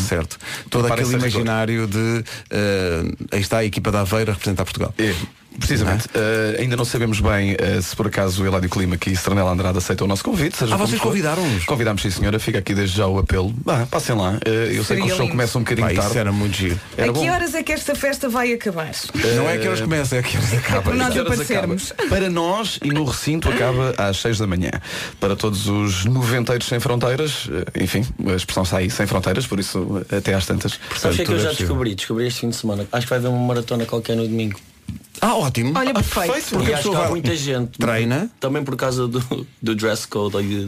[0.08, 0.40] certo?
[0.72, 4.92] Todo aquele imaginário de uh, aí está a equipa da Aveira a representar Portugal.
[4.98, 5.14] É,
[5.60, 6.08] precisamente.
[6.14, 9.78] Eh, ainda não sabemos bem eh, se por acaso o Eladio Clima e Estranela Andrade
[9.78, 10.58] aceitam o nosso convite.
[10.58, 11.66] seja Ah, vocês convidaram-nos?
[11.66, 12.40] Convidámos, sim senhora.
[12.40, 13.54] Fica aqui desde já o apelo.
[13.66, 14.38] Bah, passem lá.
[14.46, 15.32] Eh, eu sei Seria que o show lindo.
[15.32, 16.10] começa um bocadinho Pá, tarde.
[16.10, 16.80] isso era muito giro.
[16.98, 17.32] Era a que bom.
[17.32, 18.92] horas é que esta festa vai acabar?
[19.36, 20.84] Não é que eles começam, é que eles acabam.
[20.84, 21.92] Para nós Que horas aparecermos.
[21.92, 22.10] acaba?
[22.10, 24.72] Para nós e no recinto acaba às 6 da manhã.
[25.20, 27.50] Para todos os noventeiros sem fronteiras,
[27.80, 30.80] enfim, a expressão está aí, sem fronteiras, por isso até às tantas.
[30.98, 31.68] Sabes o que é que eu é já possível.
[31.68, 31.96] descobri?
[31.96, 32.88] Descobri este fim de semana.
[32.92, 34.60] Acho que vai haver uma maratona qualquer no domingo.
[35.22, 35.74] Ah, ótimo.
[35.78, 36.50] Olha, Ah, perfeito.
[36.50, 37.78] Porque e a acho que pessoa há muita gente.
[37.80, 38.30] Treina.
[38.40, 40.66] Também por causa do, do dress code e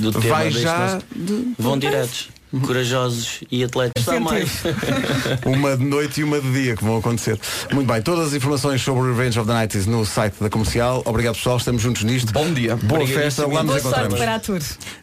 [0.00, 2.28] do tema Vai deste já nosso- Vão diretos.
[2.66, 4.04] Corajosos e atletas.
[4.20, 4.50] Mais.
[5.46, 7.38] Uma de noite e uma de dia que vão acontecer.
[7.72, 11.00] Muito bem, todas as informações sobre o Revenge of the Nights no site da comercial.
[11.04, 12.32] Obrigado pessoal, estamos juntos nisto.
[12.32, 12.74] Bom dia.
[12.74, 14.18] Boa festa, lá nos Boa sorte encontramos.
[14.18, 14.58] para a tour.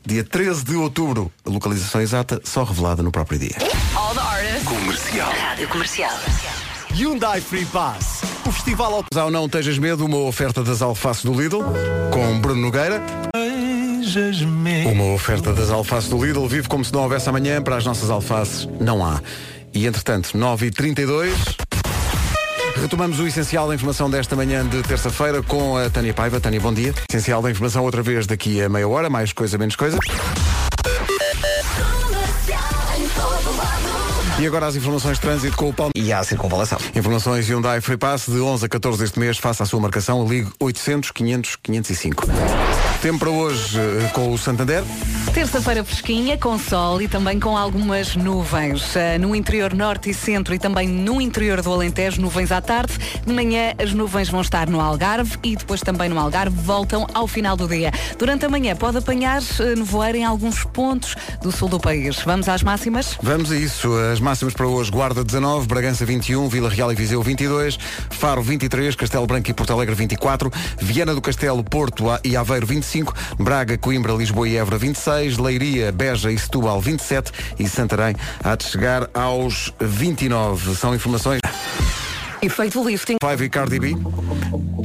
[0.06, 3.56] Dia 13 de outubro, a localização exata só revelada no próprio dia.
[3.96, 4.64] All the artists.
[4.68, 5.32] Comercial.
[5.32, 6.12] Rádio Comercial.
[6.94, 8.22] Hyundai Free Pass.
[8.46, 11.64] O festival ao não tejas medo, uma oferta das alfaces do Lidl
[12.12, 13.02] com Bruno Nogueira.
[14.92, 16.48] Uma oferta das alfaces do Lidl.
[16.48, 17.62] Vive como se não houvesse amanhã.
[17.62, 19.22] Para as nossas alfaces, não há.
[19.74, 21.32] E entretanto, 9h32.
[22.82, 26.40] Retomamos o essencial da informação desta manhã de terça-feira com a Tânia Paiva.
[26.40, 26.94] Tânia, bom dia.
[27.10, 29.98] Essencial da informação outra vez daqui a meia hora, mais coisa, menos coisa.
[34.40, 35.92] E agora as informações de trânsito com o Paulo.
[35.96, 36.78] E há a circunvalação.
[36.96, 39.38] Informações Hyundai Free Pass de 11 a 14 deste mês.
[39.40, 40.28] Faça a sua marcação.
[40.28, 42.28] Ligue 800 500 505.
[43.02, 44.84] Tempo para hoje eh, com o Santander.
[45.32, 48.96] Terça-feira fresquinha, com sol e também com algumas nuvens.
[48.96, 52.94] Uh, no interior norte e centro e também no interior do Alentejo, nuvens à tarde.
[53.24, 57.28] De manhã as nuvens vão estar no Algarve e depois também no Algarve voltam ao
[57.28, 57.92] final do dia.
[58.18, 62.18] Durante a manhã pode apanhar uh, nevoeiro em alguns pontos do sul do país.
[62.26, 63.16] Vamos às máximas?
[63.22, 63.94] Vamos a isso.
[64.12, 64.90] As máximas para hoje.
[64.90, 67.78] Guarda 19, Bragança 21, Vila Real e Viseu 22,
[68.10, 72.87] Faro 23, Castelo Branco e Porto Alegre 24, Viana do Castelo, Porto e Aveiro 25,
[73.38, 78.64] Braga, Coimbra, Lisboa e Évora 26, Leiria, Beja e Setúbal 27 e Santarém há de
[78.64, 80.74] chegar aos 29.
[80.76, 81.40] São informações.
[82.42, 83.16] Efeito lifting.
[83.22, 83.96] Five e Cardi B.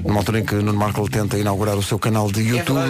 [0.05, 2.81] Numa altura em que Nuno Marco tenta inaugurar o seu canal de YouTube.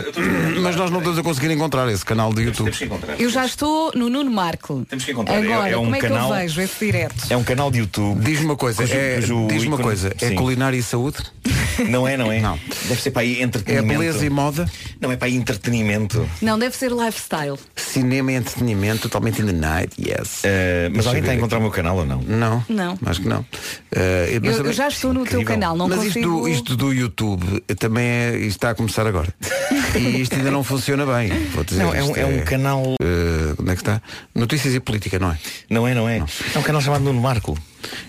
[0.63, 2.71] mas nós não estamos a conseguir encontrar esse canal de YouTube.
[3.19, 4.87] Eu já estou no Nuno Marco.
[4.89, 5.37] Temos que encontrar.
[5.37, 7.15] Agora, É- é um como é canal- que eu vejo esse direto?
[7.29, 8.21] É um canal de YouTube.
[8.25, 11.19] Diz-me uma coisa, cujo- é, cujo diz-me uma ícone- coisa, é culinária e saúde?
[11.89, 12.41] Não é, não é?
[12.41, 12.59] Não.
[12.89, 13.99] Deve ser para aí É entretenimento.
[13.99, 14.71] beleza e moda?
[15.01, 16.29] Não, é para aí entretenimento.
[16.41, 17.57] Não, deve ser lifestyle.
[17.77, 20.41] Cinema e entretenimento totalmente in the night, yes.
[20.45, 22.21] Eh, mas alguém está a encontrar o meu canal ou não?
[22.23, 22.65] Não.
[22.69, 22.99] Não.
[23.07, 23.45] Acho que não.
[23.95, 25.47] Mas Eu, também- eu já estou no teu incrível.
[25.61, 26.19] canal, não mas consigo.
[26.19, 29.33] isto, do, isto do YouTube eh, também é, isto está a começar agora.
[29.97, 31.29] e isto ainda não funciona bem.
[31.55, 32.83] Vou dizer, Não, é um, é um canal.
[33.03, 34.01] eh, onde é que está?
[34.35, 35.39] Notícias e política, não é?
[35.69, 36.23] Não é, não é?
[36.55, 37.57] É um canal chamado Nuno Marco.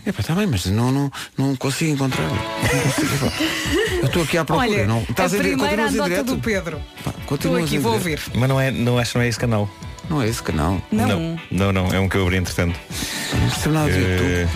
[0.05, 2.15] É pá, está bem, mas não, não, não consigo pá.
[4.01, 4.69] Eu estou aqui à procura.
[4.69, 4.99] Olha, não.
[4.99, 5.43] a Estás a ver?
[5.43, 6.23] primeira direto?
[6.35, 6.81] do Pedro.
[6.97, 8.19] Estou continuas aqui, vou ouvir.
[8.35, 9.69] Mas não é, não acho que não é esse canal.
[10.09, 10.81] Não é esse canal.
[10.91, 11.07] Não.
[11.07, 12.77] Não, não, não, é um que eu abri entretanto.
[13.33, 14.49] Não percebo nada de YouTube.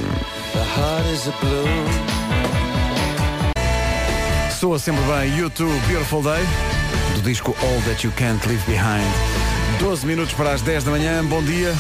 [4.59, 6.43] Soa sempre bem YouTube Beautiful Day
[7.15, 9.07] do disco All That You Can't Leave Behind.
[9.79, 11.73] 12 minutos para as 10 da manhã, bom dia.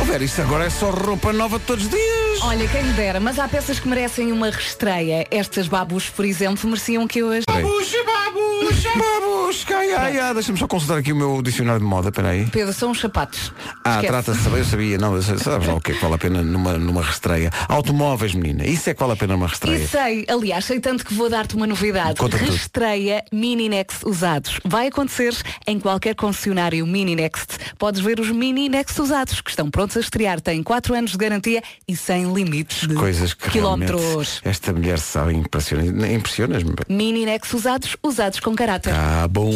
[0.00, 2.42] Oh, Vera, isto agora é só roupa nova todos os dias.
[2.42, 5.26] Olha, quem me dera, mas há peças que merecem uma restreia.
[5.30, 7.44] Estas babus, por exemplo, mereciam que eu as.
[7.46, 10.34] Babuxa, babuxa, babuxa, ai, ai, ai.
[10.34, 12.46] Deixa-me só consultar aqui o meu dicionário de moda, peraí.
[12.46, 13.52] Pedro, são os sapatos.
[13.84, 14.06] Ah, Esquece.
[14.06, 16.42] trata-se, eu sabia, não, eu sei- sabes lá o que é que vale a pena
[16.42, 17.50] numa, numa restreia.
[17.68, 19.86] Automóveis, menina, isso é que vale a pena numa E restreia.
[19.88, 22.14] sei, aliás, sei tanto que vou dar-te uma novidade.
[22.20, 22.50] Conta tudo.
[22.52, 24.60] Restreia Mini Next usados.
[24.64, 25.34] Vai acontecer
[25.66, 27.58] em qualquer concessionário Mini Next.
[27.78, 30.40] Podes ver os Mini Next usados, que estão prontos a estrear.
[30.40, 34.40] Têm 4 anos de garantia e sem limites de Coisas que quilómetros.
[34.44, 36.74] esta mulher sabe, impressiona, impressionas-me.
[36.88, 38.92] Mini Next usados, usados com caráter.
[38.94, 39.50] Ah, bom.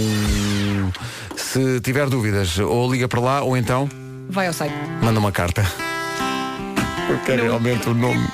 [1.36, 3.88] Se tiver dúvidas, ou liga para lá, ou então
[4.28, 4.74] Vai ao site.
[5.02, 5.62] manda uma carta.
[7.10, 8.24] Eu quero realmente o nome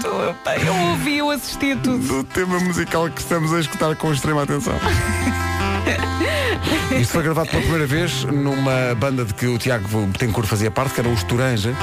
[0.65, 1.99] Eu ouvi, eu assisti a tudo.
[2.07, 4.75] do tema musical que estamos a escutar com extrema atenção.
[7.01, 10.95] Isto foi gravado pela primeira vez numa banda de que o Tiago Betancourt fazia parte,
[10.95, 11.75] que era os Toranja.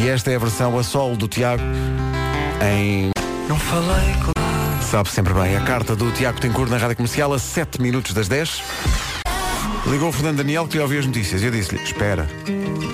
[0.00, 1.62] E esta é a versão a solo do Tiago
[2.60, 3.10] em.
[3.48, 4.32] Não falei com.
[4.82, 8.28] Sabe sempre bem, a carta do Tiago Betancourt na Rádio Comercial a 7 minutos das
[8.28, 8.62] 10.
[9.86, 11.42] Ligou o Fernando Daniel que queria ouvir as notícias.
[11.42, 12.28] Eu disse-lhe, espera,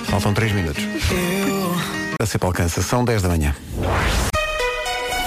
[0.04, 0.84] faltam 3 minutos.
[2.20, 3.54] A sempre alcança, são 10 da manhã.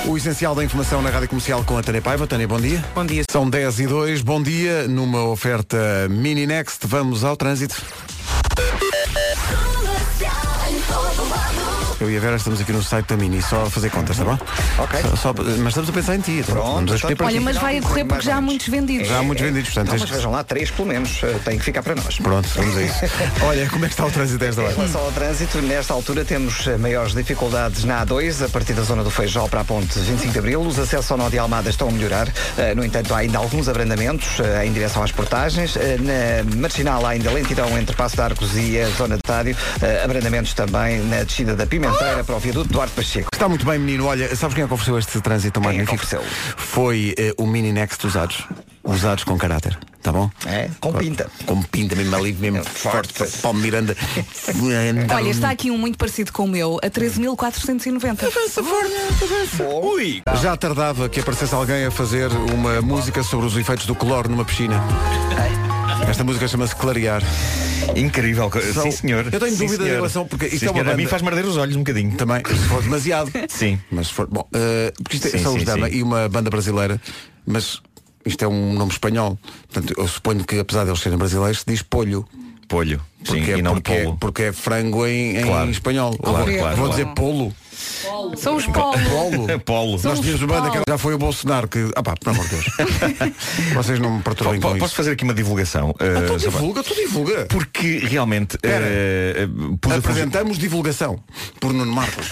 [0.08, 2.26] O essencial da informação na Rádio Comercial com a Tânia Paiva.
[2.26, 2.84] Tânia, bom dia.
[2.95, 3.24] Bom dia.
[3.30, 4.88] São 10 e 2, bom dia.
[4.88, 7.82] Numa oferta Mini Next, vamos ao trânsito.
[12.02, 14.26] Eu e a Vera estamos aqui no site da Mini, só a fazer contas, está
[14.26, 14.38] bom?
[14.80, 14.99] Ok.
[15.04, 16.32] Só- só- mas estamos a pensar em ti.
[16.39, 16.56] então.
[16.56, 18.68] Pronto, vamos a escolher então- para Olha, mas vai a correr porque já há muitos
[18.68, 19.08] vendidos.
[19.08, 19.86] Já há muitos vendidos, portanto.
[19.86, 21.20] Não, tens mas vejam lá, três pelo menos.
[21.24, 22.18] eh, Tem que ficar para nós.
[22.18, 22.95] Pronto, vamos a isso.
[23.45, 24.76] Olha, como é que está o trânsito a esta Em hora?
[24.76, 29.04] relação ao trânsito, nesta altura temos eh, maiores dificuldades na A2, a partir da zona
[29.04, 30.62] do Feijó para a ponte 25 de Abril.
[30.62, 32.28] Os acessos ao nó de Almada estão a melhorar.
[32.58, 35.76] Eh, No entanto, há ainda alguns abrandamentos em direção às portagens.
[35.76, 39.56] Na marginal há ainda lentidão entre Passo de Arcos e a zona de Tádio.
[40.04, 43.29] Abrandamentos também na descida da Pimenteira para o viaduto Duarte Pacheco.
[43.33, 44.05] Está muito bem, menino.
[44.05, 46.23] Olha, sabes quem é que ofereceu este trânsito Quem é que magnífico?
[46.55, 48.45] Foi eh, o Mini Next usados.
[48.84, 49.77] Usados com caráter.
[50.01, 50.32] Tá bom?
[50.47, 51.29] É, com pinta.
[51.45, 53.13] Com pinta mesmo ali, mesmo forte.
[53.41, 53.95] Paulo Miranda.
[55.15, 58.32] Olha, está aqui um muito parecido com o meu, a 13.490.
[59.84, 60.23] Ui!
[60.41, 64.43] Já tardava que aparecesse alguém a fazer uma música sobre os efeitos do cloro numa
[64.43, 64.82] piscina.
[66.09, 67.21] Esta música chama-se Clarear.
[67.95, 68.49] Incrível.
[68.73, 69.25] São- Sim, senhor.
[69.32, 69.95] Eu tenho Sim, dúvida em senhor.
[69.97, 70.93] relação, porque isto Sim, é uma senhor.
[70.93, 72.11] A mim banda- faz arder os olhos um bocadinho.
[72.17, 73.32] Também, se for demasiado.
[73.49, 73.79] Sim.
[73.91, 74.27] Mas se for.
[74.27, 76.99] Bom, eh, porque isto é- Sim, são os sim, Dama e uma banda brasileira,
[77.45, 77.82] mas
[78.26, 79.38] isto é um nome espanhol.
[79.72, 82.26] Portanto, eu suponho que apesar de eles serem brasileiros, se diz polho.
[82.67, 83.01] Polho.
[83.24, 84.17] Sim, Porque, e não porque, polo.
[84.17, 85.69] porque é frango em, em Claro.
[85.69, 86.17] espanhol.
[86.17, 86.89] Claro, vou claro, vou claro.
[86.91, 87.53] dizer polo.
[88.38, 89.01] São os polos.
[89.03, 89.59] Polo.
[89.59, 89.99] Polo.
[90.03, 90.84] Nós tínhamos uma banda Paulo.
[90.86, 91.91] que já foi o Bolsonaro que.
[91.95, 92.65] Ah pá, pelo amor de Deus.
[93.74, 94.95] Vocês não me perturbem com Posso isso.
[94.95, 95.95] fazer aqui uma divulgação?
[95.99, 97.45] Ah, Uh, tu sobre- divulga, tu divulga.
[97.45, 101.19] Porque realmente uh, uh, pus, a Apresentamos divulgação
[101.59, 102.28] por Nuno Marcos.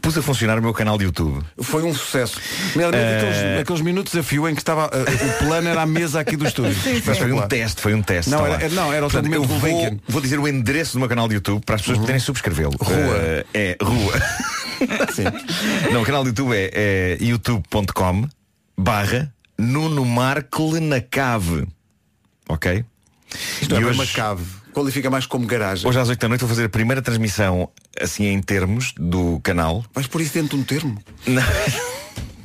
[0.00, 1.42] pus a funcionar o meu canal de YouTube.
[1.60, 2.40] Foi um sucesso.
[2.74, 4.90] Nomeadamente Eh, aqueles, aqueles minutos a fio em que estava.
[4.92, 6.76] eh, o plano era a mesa aqui do estúdio.
[7.04, 8.30] Mas foi um teste, foi um teste.
[8.30, 8.82] Não, está era- lá.
[8.82, 11.28] não, era o Portanto, eu documento do vou, vou dizer o endereço do meu canal
[11.28, 12.74] de YouTube para as pessoas poderem subscrevê-lo.
[12.80, 12.96] Rua.
[12.96, 14.12] Uh, é rua.
[15.92, 18.28] Não, o canal do YouTube é, é youtube.com
[18.76, 21.66] barra Nuno Markle na cave.
[22.48, 22.84] Ok?
[23.60, 24.44] Isto é E bem hoje- uma cave.
[24.72, 25.88] Qualifica mais como garagem.
[25.88, 27.68] Hoje às 8 da noite vou fazer a primeira transmissão
[28.00, 29.84] assim em termos do canal.
[29.92, 31.02] Vais por isso dentro de um termo?
[31.26, 31.42] Não.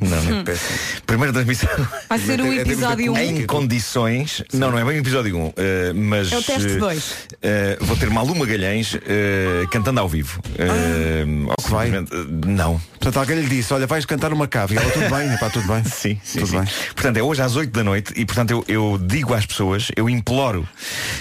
[0.09, 0.39] Não, não.
[0.39, 0.43] Hum.
[0.43, 0.79] Péssimo.
[1.05, 1.69] Primeira transmissão
[2.09, 3.15] Vai ser o É episódio 1.
[3.15, 3.41] comédia.
[3.43, 4.43] em condições.
[4.53, 5.53] Não, não é bem o episódio 1,
[5.95, 6.31] mas.
[6.31, 7.13] É o teste eh, dois.
[7.41, 10.41] eh, vou ter Malu Magalhães eh, cantando ao vivo.
[10.57, 11.89] Eh, ou que vai?
[11.89, 12.03] eh,
[12.45, 12.79] Não.
[12.99, 14.75] Portanto, alguém lhe disse, olha, vais cantar uma cave.
[14.75, 15.83] E ela, tudo bem, pá, tudo bem.
[15.93, 16.59] Sim, sim, Tudo sim.
[16.59, 16.67] bem.
[16.95, 20.09] Portanto, é hoje às 8 da noite e, portanto, eu, eu digo às pessoas, eu
[20.09, 20.67] imploro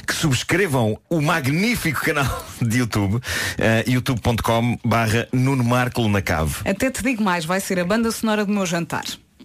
[0.06, 3.20] que subscrevam o magnífico canal de YouTube,
[3.58, 6.54] eh, youtube.com barra Nuno Marco na cave.
[6.64, 9.04] Até te digo mais, vai ser a banda sonora do meu jantar.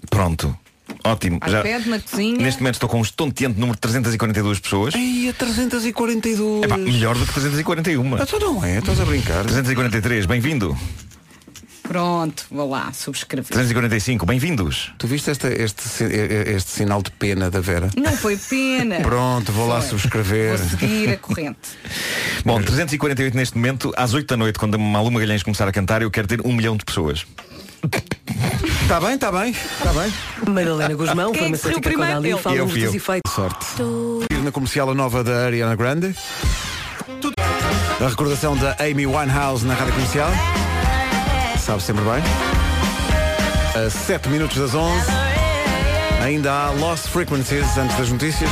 [0.10, 0.58] Pronto.
[1.04, 1.38] Ótimo.
[1.42, 2.38] À pede, na cozinha.
[2.38, 4.96] Neste momento estou com um estonteante número de 342 pessoas.
[4.96, 6.64] Ei, a 342.
[6.64, 8.18] Epá, melhor do que 341.
[8.22, 9.44] Então não é, estás a brincar.
[9.46, 10.78] 343, bem-vindo.
[11.84, 13.48] Pronto, vou lá, subscrever.
[13.48, 14.92] 345, bem-vindos.
[14.98, 17.90] Tu viste esta- este, este sinal de pena da Vera?
[17.96, 19.00] Não foi pena.
[19.04, 19.92] Pronto, vou lá Foi.
[19.92, 20.58] subscrever.
[20.58, 21.58] Vou seguir a corrente.
[22.46, 26.02] Bom, 348 neste momento, às 8 da noite, quando a Malu Magalhães começar a cantar,
[26.02, 27.26] eu quero ter um milhão de pessoas.
[28.84, 30.14] Está bem, está bem, está bem.
[30.48, 32.26] Madalena Guzmão, Quem é que saiu farmacêutica primeiro?
[32.26, 32.38] Eu.
[32.38, 33.34] fala-nos Eu fui dos efeitos.
[33.34, 33.66] Sorte.
[34.44, 36.16] Na comercial a nova da Ariana Grande.
[38.00, 40.30] A recordação da Amy Winehouse na rádio comercial.
[41.60, 42.24] Sabe sempre bem.
[43.86, 45.06] A 7 minutos das 11.
[46.24, 48.50] Ainda há Lost Frequencies antes das notícias.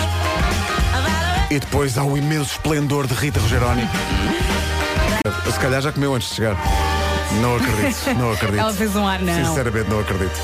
[1.50, 3.88] E depois há o imenso esplendor de Rita Rogeroni.
[5.52, 6.58] Se calhar já comeu antes de chegar.
[7.42, 8.60] Não acredito, não acredito.
[8.60, 9.46] Ela fez um ar, não.
[9.46, 10.40] Sinceramente não acredito.